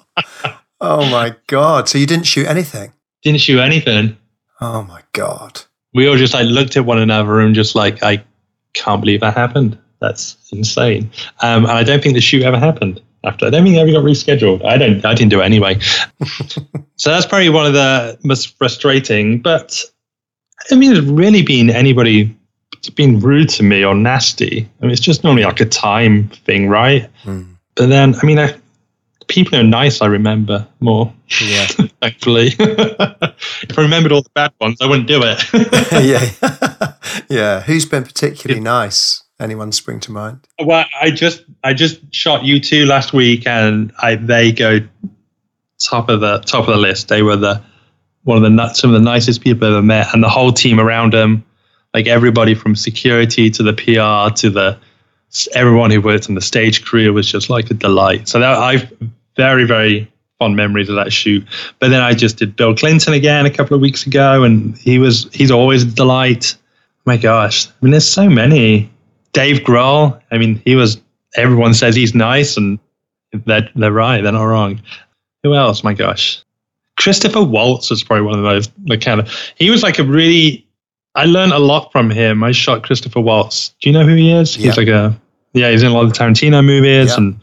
[0.81, 1.89] my god!
[1.89, 2.93] So you didn't shoot anything?
[3.23, 4.17] Didn't shoot anything.
[4.61, 5.61] Oh my god!
[5.93, 8.23] We all just like looked at one another and just like, I
[8.73, 9.77] can't believe that happened.
[9.99, 11.11] That's insane.
[11.41, 13.47] Um, and I don't think the shoot ever happened after.
[13.47, 14.63] I don't think it ever got rescheduled.
[14.65, 15.03] I don't.
[15.05, 15.79] I didn't do it anyway.
[16.95, 19.41] so that's probably one of the most frustrating.
[19.41, 19.83] But
[20.71, 22.35] I mean, it's really been anybody
[22.95, 24.69] being rude to me or nasty.
[24.81, 27.09] I mean, it's just normally like a time thing, right?
[27.23, 27.43] Hmm.
[27.75, 28.55] But then, I mean, I,
[29.27, 31.13] people are nice, I remember more.
[31.41, 31.65] Yeah.
[32.01, 35.43] Thankfully, if I remembered all the bad ones, I wouldn't do it.
[36.05, 36.93] yeah.
[37.29, 37.61] yeah.
[37.61, 39.23] Who's been particularly nice?
[39.39, 40.47] Anyone spring to mind?
[40.59, 44.79] Well, I just I just shot U2 last week, and I they go
[45.79, 47.07] top of the top of the list.
[47.09, 47.61] They were the
[48.23, 50.79] one of the some of the nicest people I've ever met, and the whole team
[50.79, 51.45] around them,
[51.97, 54.77] like everybody from security to the PR to the
[55.55, 58.27] everyone who worked on the stage crew was just like a delight.
[58.27, 58.93] So that I've
[59.35, 60.07] very very
[60.37, 61.43] fond memories of that shoot.
[61.79, 64.99] But then I just did Bill Clinton again a couple of weeks ago, and he
[64.99, 66.55] was he's always a delight.
[66.99, 68.91] Oh my gosh, I mean, there's so many.
[69.33, 71.01] Dave Grohl, I mean, he was.
[71.35, 72.77] Everyone says he's nice, and
[73.45, 74.21] they're they're right.
[74.21, 74.81] They're not wrong.
[75.41, 75.83] Who else?
[75.83, 76.43] My gosh,
[76.97, 78.69] Christopher Waltz was probably one of those.
[78.85, 80.63] Like kind of, he was like a really.
[81.17, 82.43] I learned a lot from him.
[82.43, 83.69] I shot Christopher Waltz.
[83.81, 84.53] Do you know who he is?
[84.53, 85.19] He's like a
[85.53, 85.71] yeah.
[85.71, 87.39] He's in a lot of the Tarantino movies, and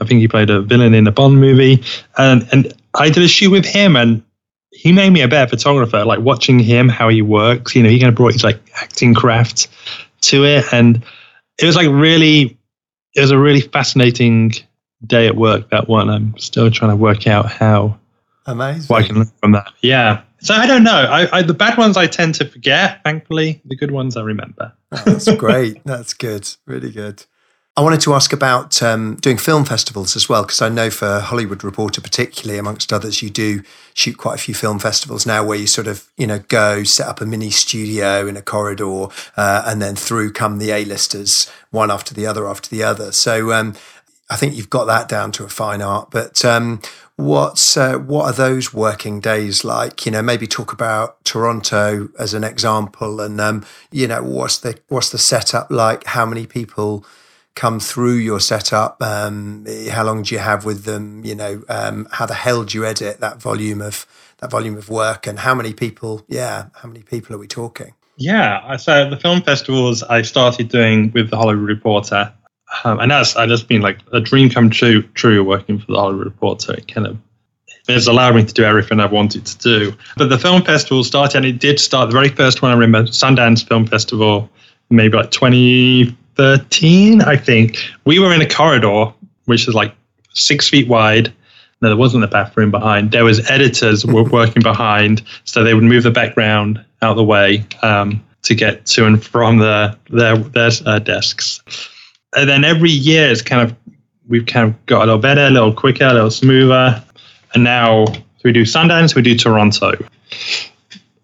[0.00, 1.84] I think he played a villain in a Bond movie.
[2.18, 4.24] And and I did a shoot with him, and
[4.72, 6.04] he made me a better photographer.
[6.04, 7.76] Like watching him, how he works.
[7.76, 9.68] You know, he kind of brought his like acting craft
[10.22, 11.04] to it, and
[11.58, 12.58] it was like really,
[13.14, 14.52] it was a really fascinating
[15.06, 15.70] day at work.
[15.70, 18.00] That one, I'm still trying to work out how
[18.46, 19.72] amazing what I can learn from that.
[19.80, 20.22] Yeah.
[20.42, 20.90] So I don't know.
[20.90, 23.02] I, I the bad ones I tend to forget.
[23.04, 24.72] Thankfully, the good ones I remember.
[24.90, 25.82] oh, that's great.
[25.84, 26.48] That's good.
[26.66, 27.24] Really good.
[27.74, 31.20] I wanted to ask about um, doing film festivals as well, because I know for
[31.20, 33.62] Hollywood Reporter, particularly amongst others, you do
[33.94, 37.06] shoot quite a few film festivals now where you sort of, you know, go set
[37.06, 39.06] up a mini studio in a corridor
[39.38, 43.10] uh, and then through come the A-listers, one after the other after the other.
[43.10, 43.74] So um,
[44.28, 46.10] I think you've got that down to a fine art.
[46.10, 46.82] But um,
[47.16, 50.04] what's uh, what are those working days like?
[50.06, 54.78] You know, maybe talk about Toronto as an example, and um, you know, what's the
[54.88, 56.04] what's the setup like?
[56.04, 57.04] How many people?
[57.54, 59.02] come through your setup?
[59.02, 61.24] Um, how long do you have with them?
[61.24, 64.06] You know, um, how the hell do you edit that volume of
[64.38, 66.24] that volume of work, and how many people?
[66.28, 67.94] Yeah, how many people are we talking?
[68.16, 72.32] Yeah, so the film festivals I started doing with the Hollywood Reporter,
[72.84, 75.02] um, and that's I just been like a dream come true.
[75.14, 77.16] True, working for the Hollywood Reporter, it kind of
[77.88, 79.92] it's allowed me to do everything I've wanted to do.
[80.16, 82.10] But the film festival started, and it did start.
[82.10, 84.48] The very first one I remember, Sundance Film Festival,
[84.90, 89.12] maybe like 2013, I think, we were in a corridor
[89.46, 89.94] which is like
[90.32, 91.32] six feet wide.
[91.80, 93.10] No, there wasn't a bathroom behind.
[93.10, 97.24] There was editors were working behind, so they would move the background out of the
[97.24, 101.60] way um, to get to and from the, their their uh, desks.
[102.34, 103.76] And then every year it's kind of
[104.28, 107.02] we've kind of got a little better, a little quicker, a little smoother.
[107.54, 108.06] And now
[108.44, 109.92] we do Sundance, we do Toronto.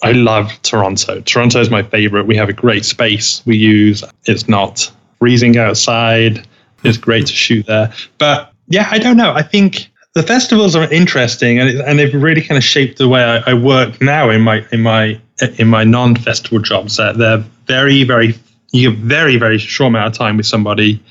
[0.02, 1.20] I love Toronto.
[1.22, 2.26] Toronto is my favorite.
[2.26, 4.04] We have a great space we use.
[4.26, 6.46] It's not freezing outside.
[6.84, 7.92] It's great to shoot there.
[8.18, 9.32] But yeah, I don't know.
[9.32, 13.22] I think the festivals are interesting, and, and they've really kind of shaped the way
[13.22, 15.20] I, I work now in my in my
[15.58, 16.96] in my non-festival jobs.
[16.96, 18.34] They're very very
[18.72, 21.02] you have very very short amount of time with somebody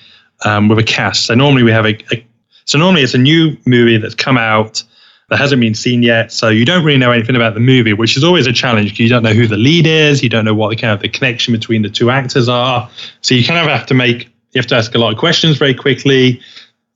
[0.45, 1.25] um, with a cast.
[1.25, 2.25] So normally we have a, a
[2.65, 4.83] so normally it's a new movie that's come out
[5.29, 6.31] that hasn't been seen yet.
[6.31, 8.99] So you don't really know anything about the movie, which is always a challenge because
[8.99, 11.09] you don't know who the lead is, you don't know what the kind of the
[11.09, 12.89] connection between the two actors are.
[13.21, 15.57] So you kind of have to make you have to ask a lot of questions
[15.57, 16.41] very quickly.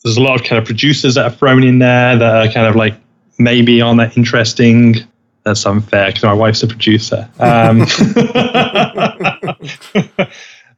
[0.04, 2.65] There's a lot of kind of producers that are thrown in there that are kind
[2.65, 2.95] of like
[3.38, 4.95] maybe on that interesting.
[5.43, 7.28] That's unfair because my wife's a producer.
[7.39, 7.80] Um,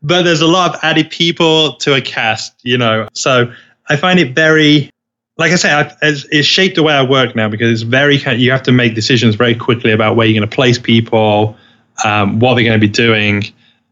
[0.04, 3.08] but there's a lot of added people to a cast, you know.
[3.14, 3.52] So
[3.90, 4.90] I find it very
[5.38, 8.52] like I say, it's, it's, shaped the way I work now because it's very you
[8.52, 11.58] have to make decisions very quickly about where you're going to place people,
[12.06, 13.44] um, what they're going to be doing,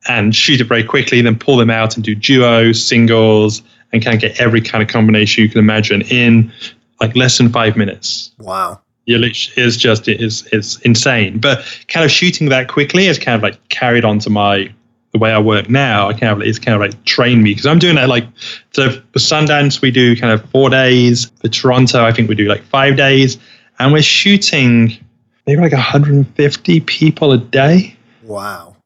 [0.07, 1.21] and shoot it very quickly.
[1.21, 4.89] Then pull them out and do duos, singles, and kind of get every kind of
[4.89, 6.51] combination you can imagine in
[6.99, 8.31] like less than five minutes.
[8.37, 8.79] Wow.
[9.07, 11.39] It's just it is it's insane.
[11.39, 14.71] But kind of shooting that quickly is kind of like carried on to my
[15.11, 17.65] the way I work now, I kind of it's kind of like train me because
[17.65, 18.25] I'm doing that like
[18.71, 21.25] so for Sundance we do kind of four days.
[21.41, 23.37] For Toronto, I think we do like five days,
[23.79, 24.97] and we're shooting
[25.45, 27.95] maybe like 150 people a day.
[28.23, 28.77] Wow,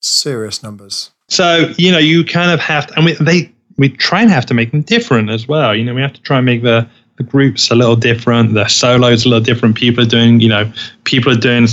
[0.00, 1.10] serious numbers.
[1.28, 4.44] So you know you kind of have to, and we they we try and have
[4.46, 5.74] to make them different as well.
[5.74, 8.68] You know we have to try and make the the groups a little different, the
[8.68, 9.76] solos a little different.
[9.76, 10.70] People are doing you know
[11.04, 11.66] people are doing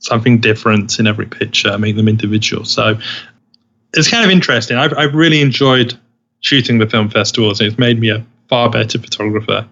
[0.00, 2.64] something different in every picture, make them individual.
[2.64, 2.98] So
[3.96, 4.76] it's kind of interesting.
[4.76, 5.98] I've, I've really enjoyed
[6.40, 7.60] shooting the film festivals.
[7.60, 9.66] and It's made me a far better photographer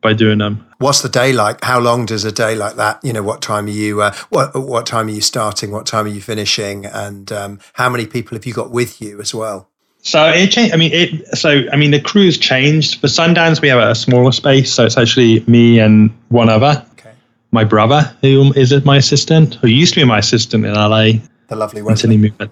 [0.00, 0.66] by doing them.
[0.78, 1.64] What's the day like?
[1.64, 3.00] How long does a day like that?
[3.02, 4.02] You know, what time are you?
[4.02, 5.70] Uh, what what time are you starting?
[5.70, 6.86] What time are you finishing?
[6.86, 9.68] And um, how many people have you got with you as well?
[10.02, 10.74] So it changed.
[10.74, 11.36] I mean, it.
[11.36, 13.00] So I mean, the crew's changed.
[13.00, 16.84] For Sundance, we have a smaller space, so it's actually me and one other.
[16.92, 17.12] Okay.
[17.50, 21.12] My brother, who is my assistant, who used to be my assistant in LA.
[21.48, 21.92] The lovely Wesley.
[21.92, 22.50] Until he moved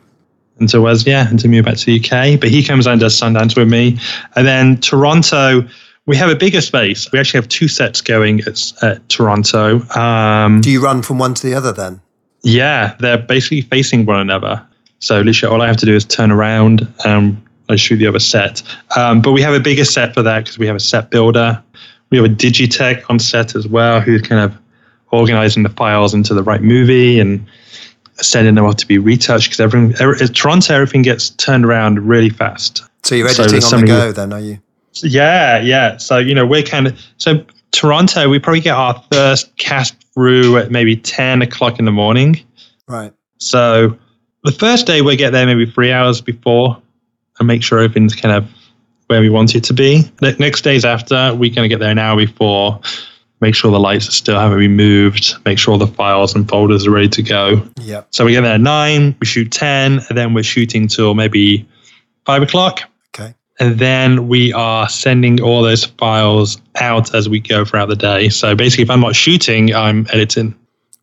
[0.58, 2.40] and so was yeah, and to move back to the UK.
[2.40, 3.98] But he comes down and does Sundance with me,
[4.36, 5.66] and then Toronto.
[6.06, 7.10] We have a bigger space.
[7.12, 9.80] We actually have two sets going at, at Toronto.
[9.98, 12.02] Um, Do you run from one to the other then?
[12.42, 14.62] Yeah, they're basically facing one another.
[14.98, 18.18] So literally, all I have to do is turn around and I shoot the other
[18.18, 18.62] set.
[18.96, 21.62] Um, but we have a bigger set for that because we have a set builder.
[22.10, 24.56] We have a Digitech on set as well, who's kind of
[25.10, 27.46] organizing the files into the right movie and
[28.16, 32.30] sending them off to be retouched because everything, every, Toronto, everything gets turned around really
[32.30, 32.82] fast.
[33.02, 34.58] So you're editing so on the go then, are you?
[35.02, 35.96] Yeah, yeah.
[35.96, 40.58] So, you know, we're kind of, so Toronto, we probably get our first cast through
[40.58, 42.40] at maybe 10 o'clock in the morning.
[42.86, 43.12] Right.
[43.38, 43.98] So
[44.44, 46.80] the first day we get there maybe three hours before
[47.38, 48.48] and make sure everything's kind of
[49.08, 50.02] where we want it to be.
[50.20, 52.80] The next days after, we kind of get there an hour before
[53.44, 56.86] make sure the lights are still haven't been moved, make sure the files and folders
[56.86, 57.62] are ready to go.
[57.78, 58.04] Yeah.
[58.10, 61.68] So we get there at nine, we shoot 10, and then we're shooting till maybe
[62.24, 62.80] five o'clock.
[63.14, 63.34] Okay.
[63.60, 68.30] And then we are sending all those files out as we go throughout the day.
[68.30, 70.54] So basically, if I'm not shooting, I'm editing.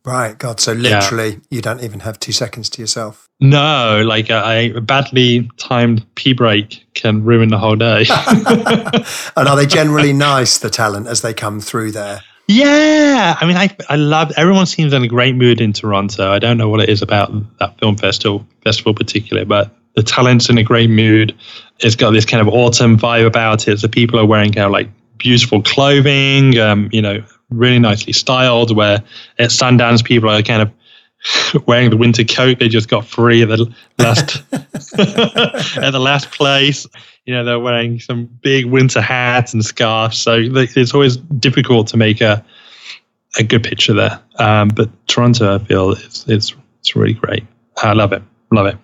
[0.03, 0.35] Right.
[0.35, 0.59] God.
[0.59, 3.29] So literally, you don't even have two seconds to yourself.
[3.39, 8.05] No, like uh, a, a badly timed pee break can ruin the whole day.
[9.37, 12.23] And are they generally nice, the talent, as they come through there?
[12.51, 14.31] Yeah, I mean, I I love.
[14.35, 16.31] Everyone seems in a great mood in Toronto.
[16.31, 20.49] I don't know what it is about that film festival, festival particularly, but the talent's
[20.49, 21.35] in a great mood.
[21.79, 23.79] It's got this kind of autumn vibe about it.
[23.79, 28.75] So people are wearing kind of like beautiful clothing, um, you know, really nicely styled.
[28.75, 29.03] Where
[29.39, 30.71] at Sundance, people are kind of
[31.67, 34.41] wearing the winter coat they just got free at the last
[35.77, 36.87] at the last place.
[37.25, 40.17] You know, they're wearing some big winter hats and scarves.
[40.17, 42.43] So it's always difficult to make a
[43.39, 44.19] a good picture there.
[44.37, 47.45] Um, but Toronto, I feel it's it's it's really great.
[47.77, 48.23] I love it.
[48.51, 48.77] Love it.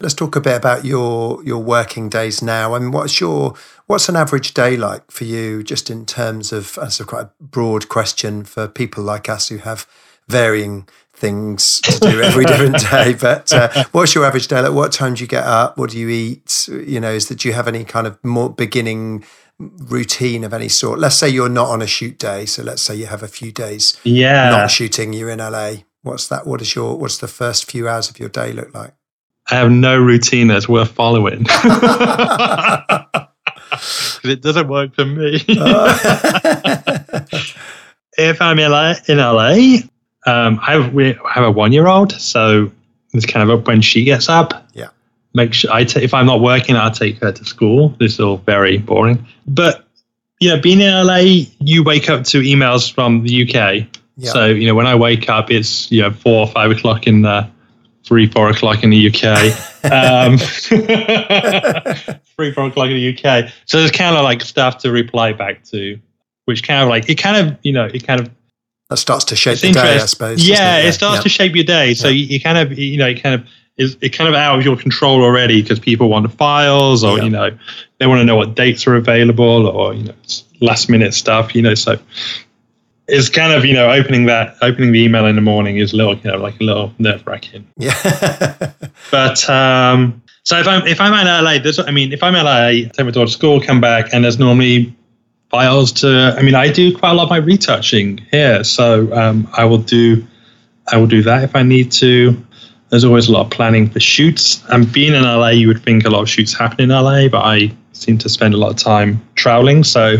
[0.00, 2.74] Let's talk a bit about your your working days now.
[2.74, 3.54] I mean, what's your
[3.86, 7.30] what's an average day like for you, just in terms of that's a quite a
[7.40, 9.86] broad question for people like us who have
[10.28, 13.14] varying things to do every different day.
[13.20, 14.72] But uh, what's your average day like?
[14.72, 15.78] What time do you get up?
[15.78, 16.68] What do you eat?
[16.68, 19.24] You know, is that do you have any kind of more beginning
[19.58, 20.98] routine of any sort?
[20.98, 23.52] Let's say you're not on a shoot day, so let's say you have a few
[23.52, 24.50] days Yeah.
[24.50, 25.12] not shooting.
[25.12, 25.74] You're in LA.
[26.02, 26.46] What's that?
[26.46, 28.94] What is your what's the first few hours of your day look like?
[29.50, 31.46] I have no routine that's worth following.
[34.24, 35.34] it doesn't work for me.
[38.18, 39.78] if I'm in LA, in LA
[40.26, 42.70] um, I have, we have a one year old, so
[43.12, 44.68] it's kind of up when she gets up.
[44.74, 44.88] Yeah.
[45.34, 47.90] Make sure I if I'm not working, I'll take her to school.
[47.98, 49.26] This is all very boring.
[49.46, 49.84] But
[50.40, 53.86] you know, being in LA, you wake up to emails from the UK.
[54.16, 54.30] Yeah.
[54.30, 57.22] So you know, when I wake up, it's you know four or five o'clock in
[57.22, 57.48] the
[58.04, 59.24] three four o'clock in the UK.
[59.90, 60.38] um,
[62.36, 63.50] three four o'clock in the UK.
[63.66, 65.98] So there's kind of like stuff to reply back to,
[66.44, 68.30] which kind of like it kind of you know it kind of
[68.90, 70.46] that starts to shape it's the day, I suppose.
[70.46, 70.86] Yeah, it?
[70.86, 71.22] it starts Yeah.
[71.22, 71.94] to shape your day.
[71.94, 74.56] So you, you kind of, you know, it kind of is it kind of out
[74.58, 77.24] of your control already because people want files or Yeah.
[77.24, 77.50] you know
[77.98, 81.54] they want to know what dates are available or you know it's last minute stuff.
[81.54, 81.98] You know, so
[83.08, 85.96] it's kind of you know opening that opening the email in the morning is a
[85.96, 87.66] little you know like a little nerve wracking.
[87.78, 88.72] Yeah.
[89.10, 92.44] But um, so if I'm if I'm in LA, there's I mean if I'm in
[92.44, 94.94] LA, take my daughter to school, come back, and there's normally
[95.54, 96.34] files to.
[96.36, 99.78] I mean, I do quite a lot of my retouching here, so um, I will
[99.78, 100.26] do
[100.88, 102.36] I will do that if I need to.
[102.90, 104.62] There's always a lot of planning for shoots.
[104.68, 107.42] And being in LA, you would think a lot of shoots happen in LA, but
[107.42, 110.16] I seem to spend a lot of time traveling, so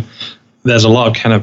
[0.62, 1.35] there's a lot of kind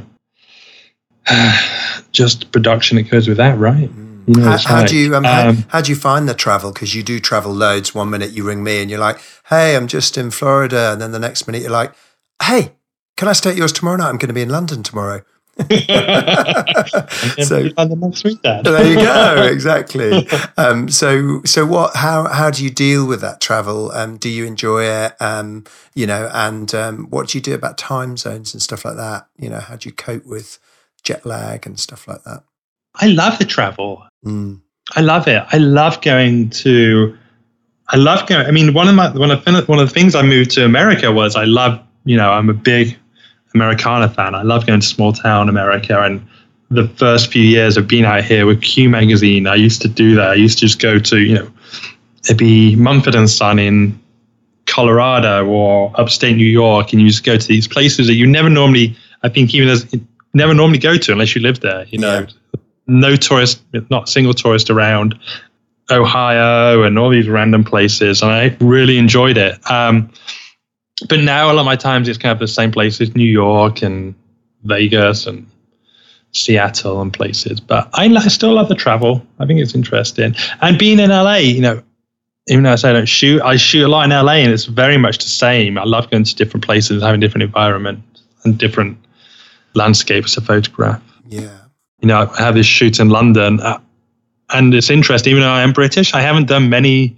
[1.28, 3.90] of just production that goes with that, right?
[4.28, 6.34] You know, how, how like, do you um, how, um, how do you find the
[6.34, 6.72] travel?
[6.72, 7.94] Because you do travel loads.
[7.94, 11.12] One minute you ring me and you're like, "Hey, I'm just in Florida," and then
[11.12, 11.94] the next minute you're like,
[12.42, 12.72] "Hey,
[13.18, 14.10] can I stay at yours tomorrow night?
[14.10, 15.22] I'm going to be in London tomorrow."
[15.62, 18.64] So- so the next week, Dad.
[18.66, 23.42] there you go exactly um, so so what how how do you deal with that
[23.42, 27.54] travel um, do you enjoy it um, you know and um, what do you do
[27.54, 30.58] about time zones and stuff like that you know how do you cope with
[31.04, 32.44] jet lag and stuff like that
[32.96, 34.04] I love the travel.
[34.26, 34.60] mm.
[34.96, 35.42] I love it.
[35.52, 37.18] I love going to.
[37.88, 38.46] I love going.
[38.46, 41.10] I mean, one of my one of one of the things I moved to America
[41.12, 41.80] was I love.
[42.06, 42.98] You know, I'm a big
[43.54, 44.36] Americana fan.
[44.36, 46.02] I love going to small town America.
[46.02, 46.26] And
[46.70, 50.16] the first few years of being out here with Q magazine, I used to do
[50.16, 50.30] that.
[50.32, 51.52] I used to just go to you know,
[52.26, 54.00] it'd be Mumford and Son in
[54.66, 58.50] Colorado or upstate New York, and you just go to these places that you never
[58.50, 58.96] normally.
[59.24, 59.86] I think even as
[60.34, 61.86] never normally go to unless you live there.
[61.90, 62.60] You know, Yeah.
[62.88, 65.18] no tourist, not a single tourist around.
[65.90, 69.60] Ohio and all these random places, and I really enjoyed it.
[69.70, 70.10] Um,
[71.10, 73.82] but now a lot of my times it's kind of the same places, New York
[73.82, 74.16] and
[74.64, 75.48] Vegas and
[76.32, 77.60] Seattle and places.
[77.60, 79.26] But I, I still love the travel.
[79.40, 80.36] I think it's interesting.
[80.62, 81.82] And being in LA, you know,
[82.48, 84.66] even though I say I don't shoot, I shoot a lot in LA, and it's
[84.66, 85.78] very much the same.
[85.78, 88.98] I love going to different places, having different environments and different
[89.74, 91.62] landscapes to photograph yeah
[92.02, 93.80] you know, I have this shoot in London, uh,
[94.50, 95.32] and it's interesting.
[95.32, 97.18] Even though I am British, I haven't done many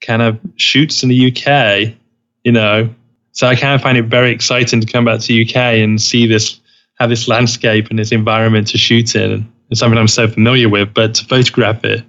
[0.00, 1.94] kind of shoots in the UK.
[2.42, 2.92] You know,
[3.32, 6.26] so I kind of find it very exciting to come back to UK and see
[6.26, 6.60] this,
[6.98, 9.50] have this landscape and this environment to shoot in.
[9.70, 12.04] It's something I'm so familiar with, but to photograph it,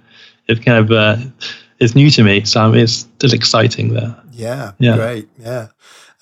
[0.48, 1.16] it's kind of uh,
[1.80, 2.44] it's new to me.
[2.44, 4.14] So it's still exciting there.
[4.32, 4.96] yeah Yeah.
[4.96, 5.68] great yeah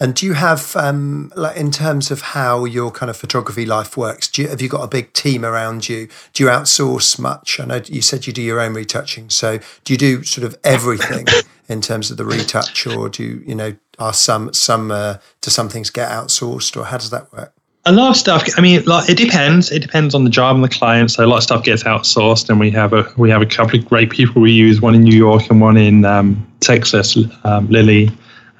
[0.03, 3.97] And do you have, um, like, in terms of how your kind of photography life
[3.97, 4.27] works?
[4.27, 6.09] Do you, have you got a big team around you?
[6.33, 7.61] Do you outsource much?
[7.61, 10.59] I know you said you do your own retouching, so do you do sort of
[10.65, 11.27] everything
[11.69, 15.53] in terms of the retouch, or do you, you know, are some some uh, do
[15.53, 17.55] some things get outsourced, or how does that work?
[17.85, 18.49] A lot of stuff.
[18.57, 19.71] I mean, like, it depends.
[19.71, 21.13] It depends on the job and the client.
[21.13, 23.79] So a lot of stuff gets outsourced, and we have a we have a couple
[23.79, 24.81] of great people we use.
[24.83, 28.11] One in New York and one in um, Texas, um, Lily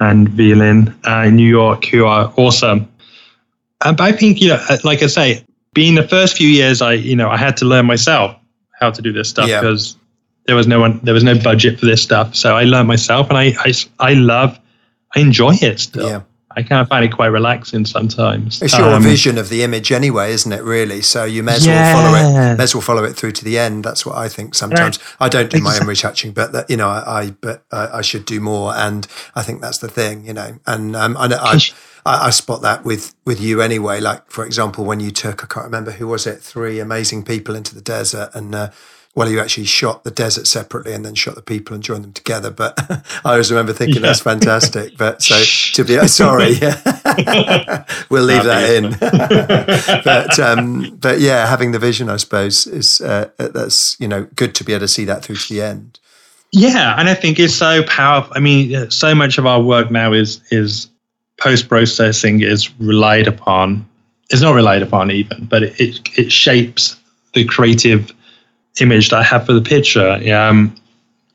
[0.03, 2.89] and Violin uh, in New York, who are awesome.
[3.81, 5.45] But I think, you know, uh, like I say,
[5.75, 8.37] being the first few years, I, you know, I had to learn myself
[8.79, 9.61] how to do this stuff Yeah.
[9.61, 9.97] because
[10.47, 12.35] there was no one, there was no budget for this stuff.
[12.35, 14.59] So I learned myself, and I, I, I love,
[15.15, 16.09] I enjoy it still.
[16.09, 16.23] Yeah.
[16.57, 18.61] I kind of find it quite relaxing sometimes.
[18.63, 20.63] It's your Um, vision of the image anyway, isn't it?
[20.63, 22.57] Really, so you may as well follow it.
[22.57, 23.85] May as well follow it through to the end.
[23.85, 24.55] That's what I think.
[24.55, 27.99] Sometimes I don't do my own retouching, but that, you know, I, I but I,
[27.99, 30.59] I should do more, and I think that's the thing, you know.
[30.67, 31.59] And um, I, I,
[32.05, 34.01] I I spot that with with you anyway.
[34.01, 37.55] Like for example, when you took, I can't remember who was it, three amazing people
[37.55, 38.71] into the desert, and uh,
[39.15, 42.13] well, you actually shot the desert separately and then shot the people and joined them
[42.13, 42.51] together.
[42.51, 42.79] But
[43.25, 44.97] I always remember thinking that's fantastic.
[44.97, 45.35] But so
[45.75, 46.55] to be sorry,
[48.09, 50.03] we'll leave that in.
[50.05, 54.55] but um, but yeah, having the vision, I suppose, is uh, that's you know good
[54.57, 55.99] to be able to see that through to the end.
[56.53, 58.33] Yeah, and I think it's so powerful.
[58.35, 60.89] I mean, so much of our work now is is
[61.37, 63.87] post processing is relied upon.
[64.31, 66.97] It's not relied upon even, but it, it it shapes
[67.35, 68.11] the creative
[68.81, 70.21] image that I have for the picture.
[70.35, 70.75] Um,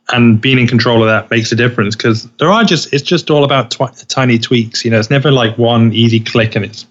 [0.10, 3.30] and being in control of that makes a difference because there are just it's just
[3.30, 4.86] all about twi- tiny tweaks.
[4.86, 6.86] You know, it's never like one easy click and it's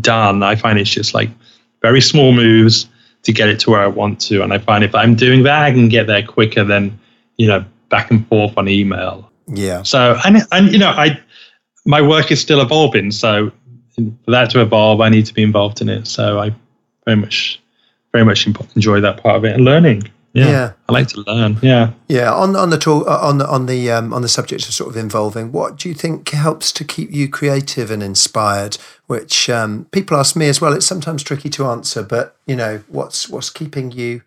[0.00, 0.42] done.
[0.42, 1.30] I find it's just like
[1.82, 2.88] very small moves
[3.24, 4.42] to get it to where I want to.
[4.42, 6.98] And I find if I'm doing that, I can get there quicker than
[7.36, 9.30] you know back and forth on email.
[9.46, 11.20] Yeah, So and and you know I
[11.84, 13.10] my work is still evolving.
[13.10, 13.52] So
[13.94, 16.06] for that to evolve, I need to be involved in it.
[16.06, 16.54] So I
[17.04, 17.60] very much
[18.14, 20.08] very much enjoy that part of it and learning.
[20.34, 20.72] Yeah, Yeah.
[20.88, 21.56] I like to learn.
[21.62, 21.90] Yeah.
[22.08, 22.32] yeah.
[22.32, 24.96] On on the talk, on the on the um, on the subject of sort of
[24.96, 28.78] involving, what do you think helps to keep you creative and inspired?
[29.06, 30.72] Which um, people ask me as well.
[30.72, 34.22] It's sometimes tricky to answer, but you know, what's what's keeping you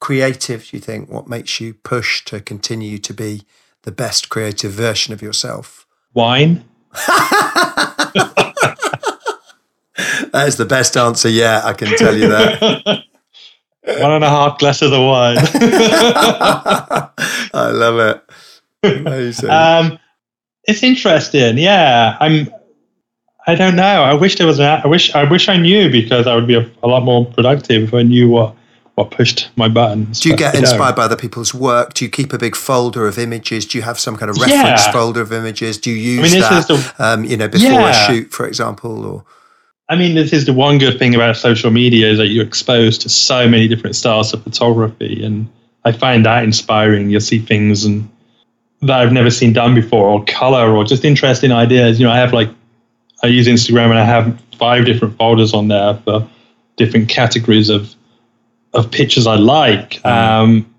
[0.00, 0.68] creative?
[0.68, 3.42] Do you think what makes you push to continue to be
[3.82, 5.86] the best creative version of yourself?
[6.12, 6.64] Wine.
[10.32, 13.04] That is the best answer Yeah, I can tell you that.
[13.86, 15.36] One and a half glasses of the wine.
[17.54, 18.96] I love it.
[18.98, 19.50] Amazing.
[19.50, 19.98] um,
[20.64, 21.58] it's interesting.
[21.58, 22.48] Yeah, I'm.
[23.46, 24.02] I don't know.
[24.02, 24.80] I wish there was an.
[24.82, 25.14] I wish.
[25.14, 28.02] I wish I knew because I would be a, a lot more productive if I
[28.02, 28.54] knew what
[28.94, 30.20] what pushed my buttons.
[30.20, 31.94] Do you get inspired by other people's work?
[31.94, 33.66] Do you keep a big folder of images?
[33.66, 34.92] Do you have some kind of reference Yeah.
[34.92, 35.78] folder of images?
[35.78, 37.90] Do you use mean, this that, the- um, you know, before Yeah.
[37.90, 39.04] a shoot, for example?
[39.04, 39.24] Or
[39.88, 43.02] I mean, this is the one good thing about social media is that you're exposed
[43.02, 45.48] to so many different styles of photography, and
[45.84, 47.10] I find that inspiring.
[47.10, 48.08] You'll see things and
[48.80, 52.00] that I've never seen done before, or color, or just interesting ideas.
[52.00, 52.48] You know, I have like
[53.22, 56.26] I use Instagram and I have five different folders on there for
[56.76, 57.94] different categories of
[58.72, 60.04] of pictures I like.
[60.04, 60.74] Um,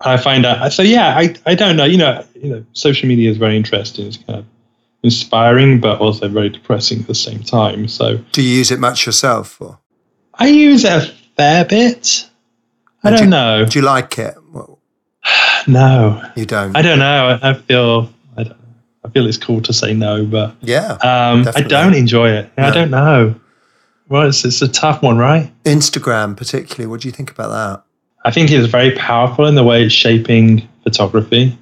[0.00, 0.72] I find out.
[0.72, 1.84] So yeah, I I don't know.
[1.84, 4.06] You know, you know, social media is very interesting.
[4.06, 4.44] It's kind of
[5.02, 7.88] inspiring, but also very depressing at the same time.
[7.88, 9.60] So do you use it much yourself?
[9.60, 9.78] Or
[10.34, 12.28] I use it a fair bit.
[13.04, 13.64] I don't do- know.
[13.64, 14.34] do you like it?
[14.52, 14.78] Well,
[15.66, 16.76] No, you don't.
[16.76, 17.38] I don't know.
[17.42, 18.56] I, I feel I, don't,
[19.04, 20.92] I feel it's cool to say no, but yeah.
[21.02, 22.50] um, I don't enjoy it.
[22.56, 23.34] I don't know.
[24.08, 25.52] Well, it's, it's a tough one, right?
[25.64, 26.86] Instagram, particularly.
[26.86, 27.84] What do you think about that?
[28.24, 31.56] I think it's very powerful in the way it's shaping photography.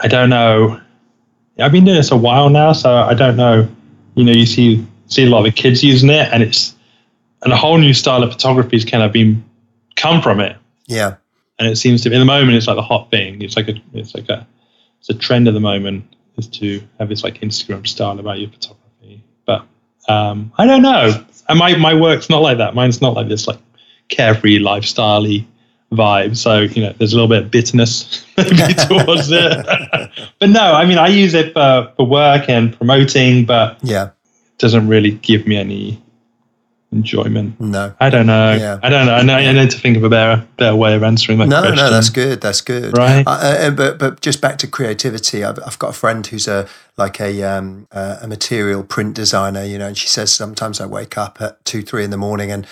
[0.00, 0.80] I don't know.
[1.58, 3.68] I've been doing this a while now, so I don't know.
[4.14, 6.74] You know, you see see a lot of the kids using it, and it's
[7.42, 9.44] and a whole new style of photography has kind of been
[9.94, 10.56] come from it.
[10.86, 11.16] Yeah.
[11.58, 13.68] and it seems to be in the moment it's like the hot thing it's like
[13.68, 14.46] a it's like a
[15.00, 16.04] it's a trend at the moment
[16.36, 19.66] is to have this like instagram style about your photography but
[20.08, 23.46] um i don't know and my my work's not like that mine's not like this
[23.46, 23.58] like
[24.08, 25.26] carefree lifestyle
[25.92, 29.66] vibe so you know there's a little bit of bitterness maybe towards it
[30.40, 34.06] but no i mean i use it for for work and promoting but Yeah.
[34.06, 36.02] it doesn't really give me any
[36.92, 37.94] enjoyment No.
[38.00, 38.78] i don't know Yeah.
[38.82, 41.02] i don't know I, know I need to think of a better better way of
[41.02, 41.62] answering that question.
[41.62, 42.40] No, question no, that's good.
[42.40, 42.96] That's good.
[42.96, 43.26] Right.
[43.26, 45.44] Uh, uh, but but just back to creativity.
[45.44, 46.66] I've, I've got a friend who's a
[46.96, 49.64] like a um, uh, a material print designer.
[49.64, 52.50] You know, and she says sometimes I wake up at two three in the morning
[52.50, 52.66] and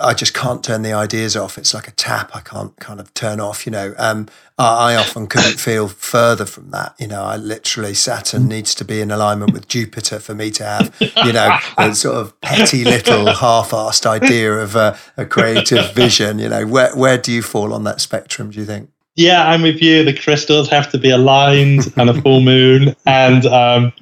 [0.00, 1.58] I just can't turn the ideas off.
[1.58, 3.94] It's like a tap I can't kind of turn off, you know.
[3.98, 4.28] Um,
[4.58, 6.94] I, I often couldn't feel further from that.
[6.98, 10.64] You know, I literally Saturn needs to be in alignment with Jupiter for me to
[10.64, 16.38] have, you know, a sort of petty little half-assed idea of a, a creative vision.
[16.38, 18.50] You know, where where do you fall on that spectrum?
[18.50, 18.90] Do you think?
[19.16, 20.04] Yeah, I'm with you.
[20.04, 22.94] The crystals have to be aligned and a full moon.
[23.06, 23.92] And um,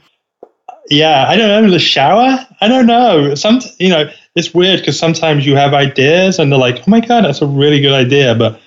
[0.90, 2.44] yeah, I don't know, the shower?
[2.60, 3.34] I don't know.
[3.34, 7.00] Some, you know, it's weird because sometimes you have ideas and they're like, oh my
[7.00, 8.34] God, that's a really good idea.
[8.34, 8.60] But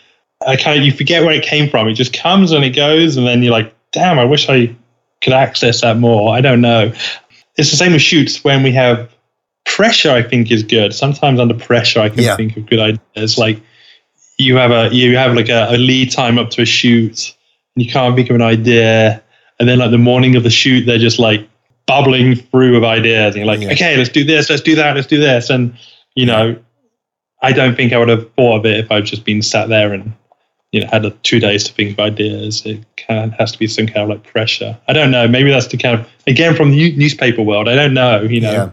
[0.46, 1.88] I kind of, you forget where it came from.
[1.88, 3.18] It just comes and it goes.
[3.18, 4.76] And then you're like, damn, I wish I
[5.22, 6.36] could access that more.
[6.36, 6.94] I don't know.
[7.58, 9.10] It's the same with shoots when we have
[9.66, 10.94] pressure, I think is good.
[10.94, 12.36] Sometimes under pressure, I can yeah.
[12.36, 13.38] think of good ideas.
[13.38, 13.62] Like,
[14.38, 17.36] you have a you have like a, a lead time up to a shoot
[17.76, 19.22] and you can't think of an idea
[19.60, 21.48] and then like the morning of the shoot they're just like
[21.88, 25.08] bubbling through of ideas and you're like okay let's do this let's do that let's
[25.08, 25.76] do this and
[26.16, 26.56] you know
[27.42, 29.94] i don't think i would have thought of it if i'd just been sat there
[29.94, 30.14] and
[30.74, 33.58] you know had a, two days to think of ideas it kind of has to
[33.58, 36.54] be some kind of like pressure i don't know maybe that's the kind of again
[36.54, 38.70] from the newspaper world i don't know you know yeah.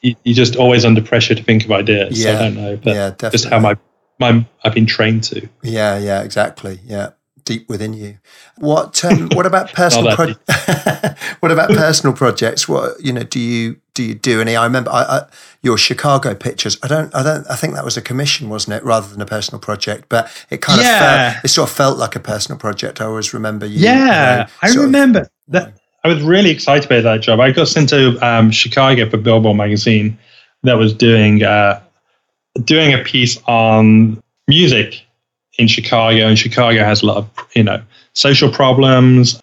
[0.00, 2.32] you, you're just always under pressure to think of ideas yeah.
[2.32, 3.38] So i don't know but yeah, definitely.
[3.38, 3.76] just how my
[4.18, 5.48] my I've been trained to.
[5.62, 6.80] Yeah, yeah, exactly.
[6.84, 7.10] Yeah,
[7.44, 8.18] deep within you.
[8.56, 10.34] What um, what about personal pro-
[11.40, 12.68] What about personal projects?
[12.68, 13.22] What you know?
[13.22, 14.56] Do you do you do any?
[14.56, 15.26] I remember I, I,
[15.62, 16.78] your Chicago pictures.
[16.82, 17.14] I don't.
[17.14, 17.46] I don't.
[17.50, 20.08] I think that was a commission, wasn't it, rather than a personal project?
[20.08, 21.26] But it kind yeah.
[21.28, 23.00] of felt, it sort of felt like a personal project.
[23.00, 23.78] I always remember you.
[23.78, 25.74] Yeah, you know, I remember of, that.
[26.02, 27.40] I was really excited about that job.
[27.40, 30.18] I got sent to um, Chicago for Billboard magazine
[30.62, 31.80] that was doing uh,
[32.62, 35.03] doing a piece on music
[35.58, 37.82] in Chicago, and Chicago has a lot of you know
[38.12, 39.40] social problems,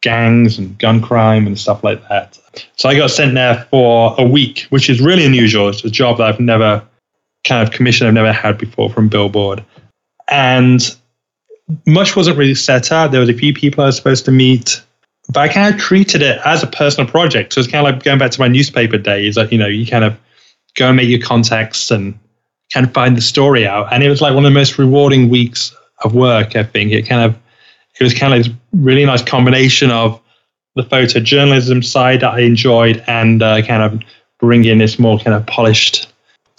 [0.00, 2.38] gangs and gun crime and stuff like that.
[2.76, 5.68] So I got sent there for a week, which is really unusual.
[5.68, 6.82] It's a job that I've never
[7.44, 9.64] kind of commission I've never had before from Billboard,
[10.28, 10.96] and
[11.86, 13.10] much wasn't really set up.
[13.10, 14.82] There was a few people I was supposed to meet.
[15.28, 17.52] But I kind of treated it as a personal project.
[17.52, 19.36] So it's kind of like going back to my newspaper days.
[19.36, 20.16] Like, you know, you kind of
[20.76, 22.16] go and make your contacts and
[22.72, 23.92] kind of find the story out.
[23.92, 26.92] And it was like one of the most rewarding weeks of work, I think.
[26.92, 27.38] It kind of,
[27.98, 30.20] it was kind of really nice combination of
[30.74, 34.02] the photojournalism side that I enjoyed and uh, kind of
[34.38, 36.12] bringing this more kind of polished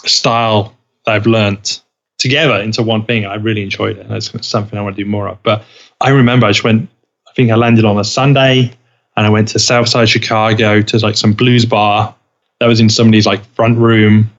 [0.06, 1.80] style that I've learned
[2.18, 3.26] together into one thing.
[3.26, 4.06] I really enjoyed it.
[4.06, 5.42] And it's something I want to do more of.
[5.44, 5.64] But
[6.02, 6.90] I remember I just went,
[7.28, 8.72] I think I landed on a Sunday
[9.16, 12.16] and I went to Southside Chicago to like some blues bar
[12.60, 14.32] that was in somebody's like front room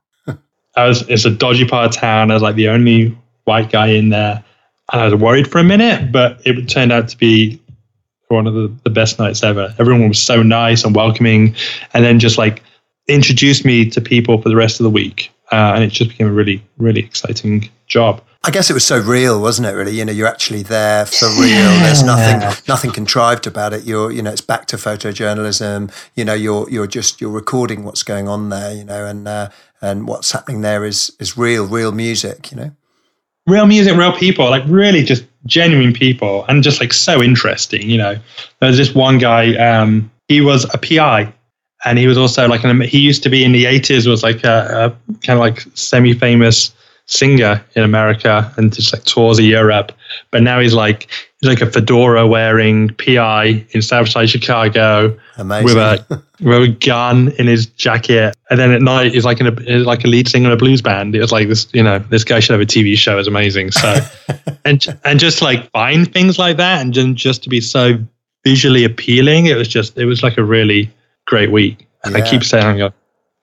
[0.86, 2.30] Was it's a dodgy part of town.
[2.30, 4.44] I was like the only white guy in there,
[4.92, 7.60] and I was worried for a minute, but it turned out to be
[8.28, 9.74] one of the, the best nights ever.
[9.78, 11.54] Everyone was so nice and welcoming,
[11.94, 12.62] and then just like
[13.08, 16.28] introduced me to people for the rest of the week, uh, and it just became
[16.28, 18.22] a really really exciting job.
[18.44, 19.72] I guess it was so real, wasn't it?
[19.72, 21.48] Really, you know, you're actually there for real.
[21.48, 21.82] Yeah.
[21.82, 23.84] There's nothing, nothing contrived about it.
[23.84, 25.92] You're, you know, it's back to photojournalism.
[26.14, 28.72] You know, you're, you're just, you're recording what's going on there.
[28.72, 29.50] You know, and uh,
[29.82, 32.50] and what's happening there is is real, real music.
[32.50, 32.76] You know,
[33.46, 37.90] real music, real people, like really just genuine people, and just like so interesting.
[37.90, 38.18] You know,
[38.60, 39.56] there's this one guy.
[39.56, 41.32] Um, he was a PI
[41.84, 44.44] and he was also like an, he used to be in the 80s was like
[44.44, 46.72] a, a kind of like semi-famous
[47.08, 49.92] singer in America and just like tours of Europe.
[50.30, 51.08] But now he's like
[51.40, 55.64] he's like a fedora wearing PI in Southside Chicago Amazing.
[55.64, 58.36] with a with a gun in his jacket.
[58.50, 60.82] And then at night he's like in a like a lead singer in a blues
[60.82, 61.14] band.
[61.14, 63.18] It was like this, you know, this guy should have a TV show.
[63.18, 63.72] It's amazing.
[63.72, 64.00] So
[64.64, 67.98] and and just like find things like that and just to be so
[68.44, 70.90] visually appealing, it was just it was like a really
[71.26, 71.88] great week.
[72.04, 72.22] And yeah.
[72.22, 72.94] I keep saying I'm gonna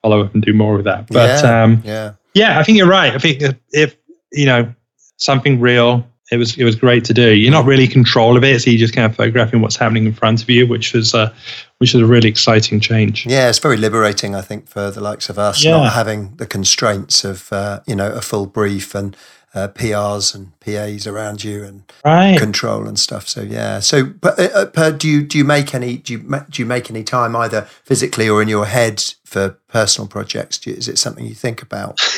[0.02, 1.08] follow up and do more of that.
[1.08, 1.62] But yeah.
[1.62, 3.14] um yeah yeah, I think you're right.
[3.14, 3.96] I think if
[4.30, 4.72] you know
[5.16, 7.34] something real, it was it was great to do.
[7.34, 10.04] You're not really in control of it, so you're just kind of photographing what's happening
[10.04, 11.32] in front of you, which was uh,
[11.78, 13.24] which was a really exciting change.
[13.24, 14.34] Yeah, it's very liberating.
[14.34, 15.70] I think for the likes of us, yeah.
[15.70, 19.16] not having the constraints of uh, you know a full brief and
[19.56, 22.38] uh, PRs and PAs around you and right.
[22.38, 23.26] control and stuff.
[23.26, 23.80] So yeah.
[23.80, 26.18] So, but uh, uh do you do you make any do you
[26.50, 30.64] do you make any time either physically or in your head for personal projects?
[30.66, 32.00] You, is it something you think about?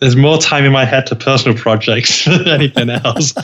[0.00, 3.34] There's more time in my head to personal projects than anything else.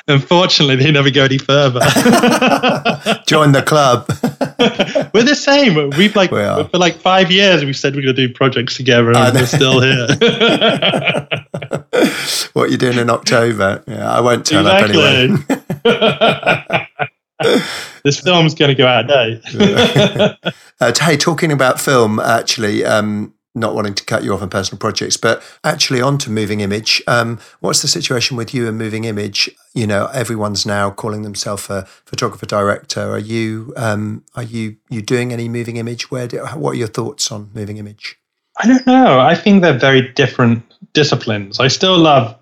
[0.08, 1.80] Unfortunately, they never go any further.
[3.26, 4.06] Join the club.
[5.12, 5.90] we're the same.
[5.90, 9.14] We've like we for like five years we've said we're going to do projects together,
[9.14, 11.28] and we're still here.
[12.52, 13.82] What are you doing in October?
[13.86, 15.00] Yeah, I won't turn exactly.
[15.00, 16.88] up anyway.
[18.04, 19.40] this film's going to go out today.
[20.80, 24.78] uh, hey, talking about film, actually, um, not wanting to cut you off on personal
[24.78, 27.02] projects, but actually on to Moving Image.
[27.06, 29.50] Um, what's the situation with you and Moving Image?
[29.74, 33.00] You know, everyone's now calling themselves a photographer director.
[33.00, 36.10] Are you um, are you you doing any Moving Image?
[36.10, 38.16] Where do, what are your thoughts on Moving Image?
[38.60, 39.20] I don't know.
[39.20, 41.60] I think they're very different disciplines.
[41.60, 42.36] I still love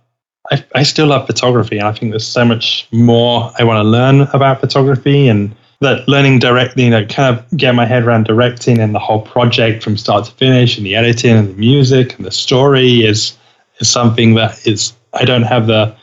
[0.50, 3.88] I, I still love photography, and I think there's so much more I want to
[3.88, 8.24] learn about photography and that learning directly, you know, kind of get my head around
[8.24, 12.16] directing and the whole project from start to finish, and the editing and the music
[12.16, 13.36] and the story is
[13.78, 15.94] is something that is I don't have the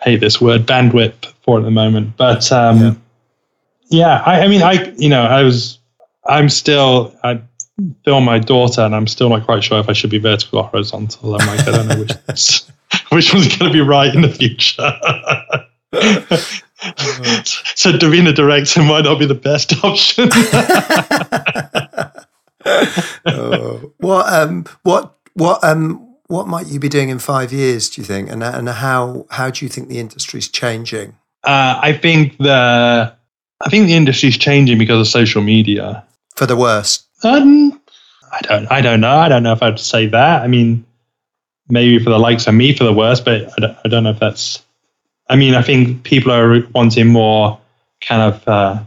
[0.00, 2.94] I hate this word bandwidth for at the moment, but um, yeah,
[3.90, 5.78] yeah I, I mean, I you know, I was
[6.26, 7.40] I'm still I
[8.04, 10.64] film my daughter, and I'm still not quite sure if I should be vertical or
[10.64, 11.34] horizontal.
[11.34, 12.62] I'm like, I don't know which
[13.10, 14.92] which one's going to be right in the future.
[17.74, 20.28] so doing a director might not be the best option.
[23.26, 23.92] oh.
[23.98, 27.90] What um what what um what might you be doing in five years?
[27.90, 31.16] Do you think, and and how how do you think the industry's changing?
[31.44, 33.14] Uh, I think the
[33.60, 36.04] I think the industry's changing because of social media.
[36.34, 37.06] For the worst.
[37.22, 37.80] Um,
[38.32, 39.16] I don't I don't know.
[39.16, 40.42] I don't know if I'd say that.
[40.42, 40.84] I mean,
[41.72, 44.10] maybe for the likes of me for the worst, but I don't, I don't know
[44.10, 44.62] if that's
[45.28, 47.58] I mean, I think people are wanting more
[48.02, 48.82] kind of uh,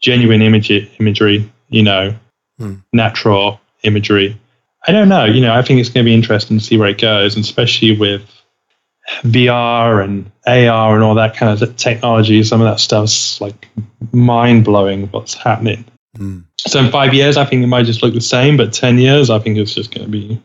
[0.00, 2.14] genuine image, imagery, you know,
[2.58, 2.76] hmm.
[2.94, 4.40] natural imagery.
[4.88, 5.26] I don't know.
[5.26, 7.44] You know, I think it's going to be interesting to see where it goes, and
[7.44, 8.22] especially with
[9.24, 12.42] VR and AR and all that kind of technology.
[12.42, 13.68] Some of that stuff's like
[14.12, 15.08] mind blowing.
[15.08, 15.84] What's happening?
[16.16, 16.40] Hmm.
[16.56, 19.28] So in five years, I think it might just look the same, but ten years,
[19.28, 20.40] I think it's just going to be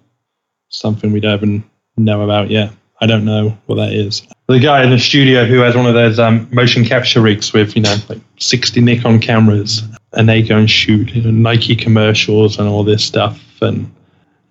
[0.69, 1.63] something we don't even
[1.97, 2.71] know about yet.
[3.01, 4.25] I don't know what that is.
[4.47, 7.75] The guy in the studio who has one of those um, motion capture rigs with,
[7.75, 12.57] you know, like 60 Nikon cameras, and they go and shoot you know, Nike commercials
[12.57, 13.41] and all this stuff.
[13.61, 13.93] And,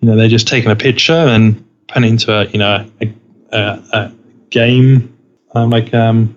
[0.01, 3.13] you know, they're just taking a picture and putting into a, you know, a,
[3.51, 4.13] a, a
[4.51, 5.17] game,
[5.53, 6.35] um, like um,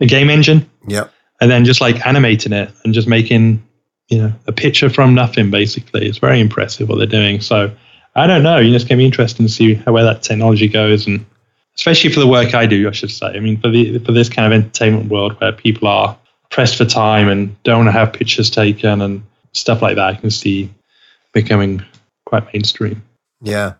[0.00, 0.68] a game engine.
[0.86, 1.12] Yep.
[1.40, 3.62] And then just like animating it and just making,
[4.08, 6.06] you know, a picture from nothing, basically.
[6.06, 7.40] It's very impressive what they're doing.
[7.40, 7.74] So,
[8.18, 8.58] I don't know.
[8.58, 11.24] You know, it's going to be interesting to see where that technology goes, and
[11.76, 13.26] especially for the work I do, I should say.
[13.26, 16.16] I mean, for the for this kind of entertainment world where people are
[16.50, 20.14] pressed for time and don't want to have pictures taken and stuff like that, I
[20.14, 20.72] can see
[21.32, 21.84] becoming
[22.26, 23.02] quite mainstream.
[23.40, 23.74] Yeah.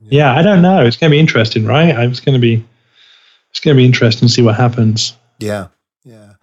[0.00, 0.84] Yeah, I don't know.
[0.84, 1.88] It's going to be interesting, right?
[1.88, 2.64] It's going to be
[3.50, 5.16] it's going to be interesting to see what happens.
[5.38, 5.68] Yeah.
[6.04, 6.34] Yeah.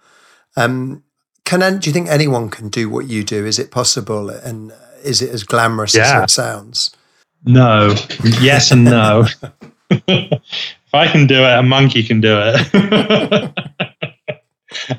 [0.56, 1.04] Um,
[1.44, 3.46] can do you think anyone can do what you do?
[3.46, 4.30] Is it possible?
[4.30, 4.72] And
[5.04, 6.22] is it as glamorous yeah.
[6.22, 6.90] as it sounds?
[7.44, 7.94] No.
[8.40, 9.26] Yes and no.
[9.90, 13.52] if I can do it, a monkey can do it.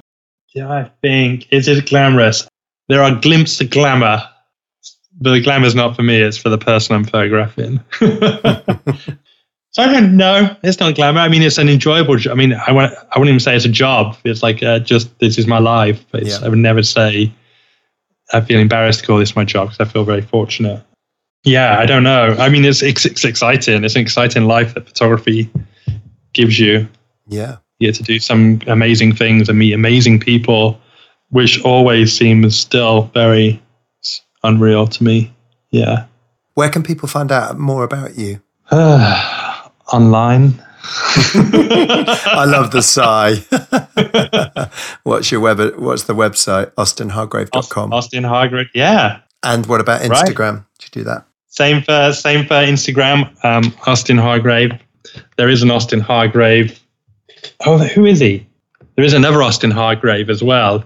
[0.54, 2.48] yeah, I think it is glamorous.
[2.90, 4.22] There are glimpses of glamour,
[5.22, 6.22] but the glamour's not for me.
[6.22, 7.80] It's for the person I'm photographing.
[8.00, 8.08] so
[9.78, 10.56] I don't know.
[10.64, 11.22] It's not glamour.
[11.22, 12.18] I mean, it's an enjoyable.
[12.30, 12.94] I mean, I want.
[12.94, 14.18] I wouldn't even say it's a job.
[14.26, 16.04] It's like uh, just this is my life.
[16.14, 16.40] Yeah.
[16.44, 17.32] I would never say
[18.34, 20.84] I feel embarrassed to call this my job because I feel very fortunate.
[21.44, 22.36] Yeah, I don't know.
[22.40, 23.84] I mean, it's, it's, it's exciting.
[23.84, 25.50] It's an exciting life that photography
[26.34, 26.88] gives you.
[27.28, 30.80] Yeah, you get to do some amazing things and meet amazing people,
[31.30, 33.62] which always seems still very
[34.44, 35.34] unreal to me.
[35.72, 36.06] Yeah.
[36.54, 38.42] Where can people find out more about you?
[38.72, 40.62] Online.
[40.84, 43.36] I love the sigh.
[45.04, 45.60] what's your web?
[45.78, 46.72] What's the website?
[46.74, 47.94] AustinHargrave.com.
[47.94, 48.68] Austin Hargrave.
[48.74, 49.22] Yeah.
[49.42, 50.54] And what about Instagram?
[50.54, 50.64] Right.
[50.80, 51.26] Do you do that?
[51.54, 53.32] Same for same for Instagram.
[53.46, 54.72] Um, Austin Hargrave.
[55.38, 56.80] There is an Austin Hargrave.
[57.68, 58.48] Oh, who is he?
[58.96, 60.84] There is another Austin Hargrave as well,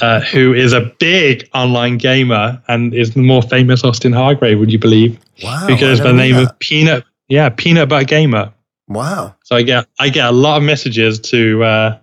[0.00, 4.60] uh, who is a big online gamer and is the more famous Austin Hargrave.
[4.60, 5.18] Would you believe?
[5.42, 5.66] Wow!
[5.66, 8.52] Because the name of Peanut, yeah, Peanut Butter Gamer.
[8.86, 9.34] Wow!
[9.42, 11.98] So I get I get a lot of messages to uh,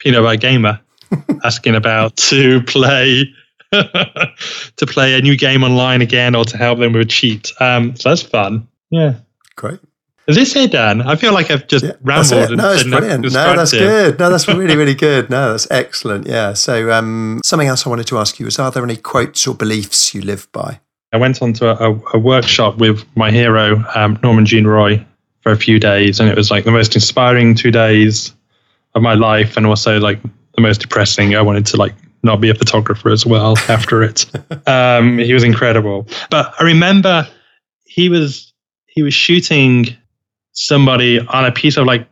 [0.00, 0.80] Peanut Butter Gamer
[1.44, 3.32] asking about to play
[4.76, 7.52] to play a new game online again or to help them with a cheat.
[7.60, 8.68] Um, so that's fun.
[8.90, 9.14] Yeah.
[9.56, 9.80] Great.
[10.28, 11.02] Is this it, Dan?
[11.02, 12.56] I feel like I've just yeah, rambled.
[12.56, 13.24] no, it's brilliant.
[13.24, 14.18] No, that's good.
[14.20, 15.28] No, that's really, really good.
[15.30, 16.28] No, that's excellent.
[16.28, 16.52] Yeah.
[16.52, 19.54] So, um, something else I wanted to ask you is: Are there any quotes or
[19.54, 20.78] beliefs you live by?
[21.12, 25.04] I went on to a, a workshop with my hero, um, Norman Jean Roy,
[25.40, 28.32] for a few days, and it was like the most inspiring two days
[28.94, 30.22] of my life, and also like
[30.54, 31.34] the most depressing.
[31.34, 34.26] I wanted to like not be a photographer as well after it.
[34.66, 36.06] Um, he was incredible.
[36.30, 37.26] But I remember
[37.84, 38.52] he was
[38.86, 39.86] he was shooting
[40.52, 42.06] somebody on a piece of like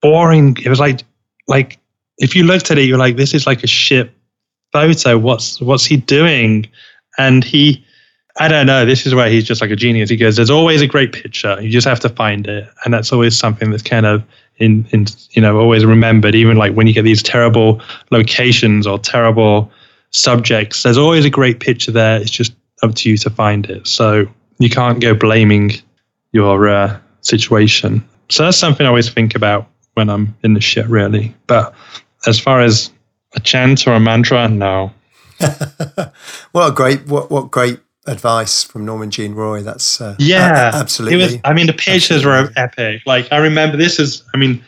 [0.00, 0.56] boring.
[0.64, 1.02] It was like
[1.48, 1.78] like
[2.18, 4.12] if you looked at it, you're like, this is like a shit
[4.72, 5.18] photo.
[5.18, 6.66] What's what's he doing?
[7.18, 7.84] And he
[8.38, 8.86] I don't know.
[8.86, 10.08] This is where he's just like a genius.
[10.08, 11.60] He goes, "There's always a great picture.
[11.60, 14.22] You just have to find it," and that's always something that's kind of
[14.60, 16.34] in, in you know always remembered.
[16.34, 17.80] Even like when you get these terrible
[18.10, 19.70] locations or terrible
[20.10, 22.20] subjects, there's always a great picture there.
[22.20, 22.52] It's just
[22.82, 23.86] up to you to find it.
[23.86, 24.26] So
[24.58, 25.72] you can't go blaming
[26.32, 28.06] your uh, situation.
[28.28, 31.34] So that's something I always think about when I'm in the shit, really.
[31.46, 31.74] But
[32.26, 32.90] as far as
[33.34, 34.92] a chant or a mantra, no.
[36.52, 37.80] what a great what what great
[38.10, 39.62] advice from Norman Jean Roy.
[39.62, 41.18] That's uh, yeah, a- absolutely.
[41.18, 42.52] Was, I mean, the pictures absolutely.
[42.52, 43.02] were epic.
[43.06, 44.22] Like I remember, this is.
[44.34, 44.62] I mean,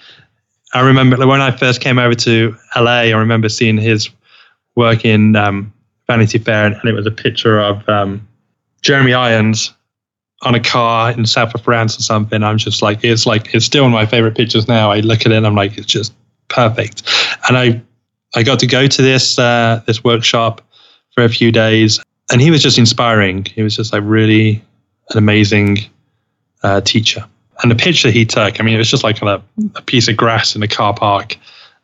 [0.72, 3.02] I remember when I first came over to LA.
[3.02, 4.08] I remember seeing his
[4.76, 5.72] work in um,
[6.06, 8.26] Vanity Fair, and, it was a picture of um,
[8.80, 9.74] Jeremy Irons
[10.42, 12.42] on a car in south of France or something.
[12.42, 14.90] I'm just like, it's like it's still one of my favorite pictures now.
[14.90, 16.14] I look at it and I'm like, it's just
[16.48, 17.02] perfect.
[17.48, 17.82] And I
[18.34, 20.62] I got to go to this uh, this workshop
[21.14, 22.00] for a few days,
[22.32, 23.44] and he was just inspiring.
[23.44, 24.62] He was just like really
[25.10, 25.78] an amazing
[26.62, 27.24] uh, teacher.
[27.62, 29.40] And the picture he took, I mean, it was just like a,
[29.76, 31.36] a piece of grass in a car park,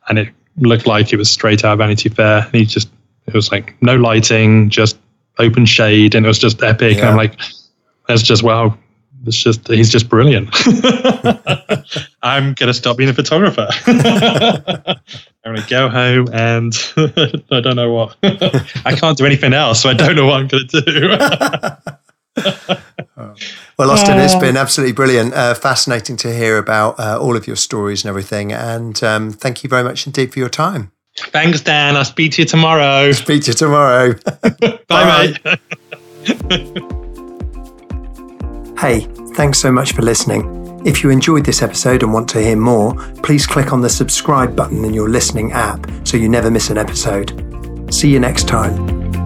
[0.09, 2.43] and it looked like it was straight out of Vanity Fair.
[2.43, 2.89] And he just,
[3.27, 4.97] it was like no lighting, just
[5.37, 6.97] open shade, and it was just epic.
[6.97, 7.01] Yeah.
[7.01, 7.39] And I'm like,
[8.07, 8.77] that's just wow.
[9.25, 10.49] It's just he's just brilliant.
[12.23, 13.67] I'm gonna stop being a photographer.
[13.85, 16.73] I'm gonna go home and
[17.51, 18.17] I don't know what.
[18.85, 21.09] I can't do anything else, so I don't know what I'm gonna do.
[23.77, 27.55] well, Austin, it's been absolutely brilliant, uh, fascinating to hear about uh, all of your
[27.55, 28.53] stories and everything.
[28.53, 30.91] And um, thank you very much indeed for your time.
[31.17, 31.97] Thanks, Dan.
[31.97, 33.11] I'll speak to you tomorrow.
[33.11, 34.13] Speak to you tomorrow.
[34.41, 35.35] Bye, Bye,
[36.49, 36.95] mate.
[38.79, 39.01] Hey,
[39.35, 40.81] thanks so much for listening.
[40.85, 44.55] If you enjoyed this episode and want to hear more, please click on the subscribe
[44.55, 47.93] button in your listening app so you never miss an episode.
[47.93, 49.18] See you next time.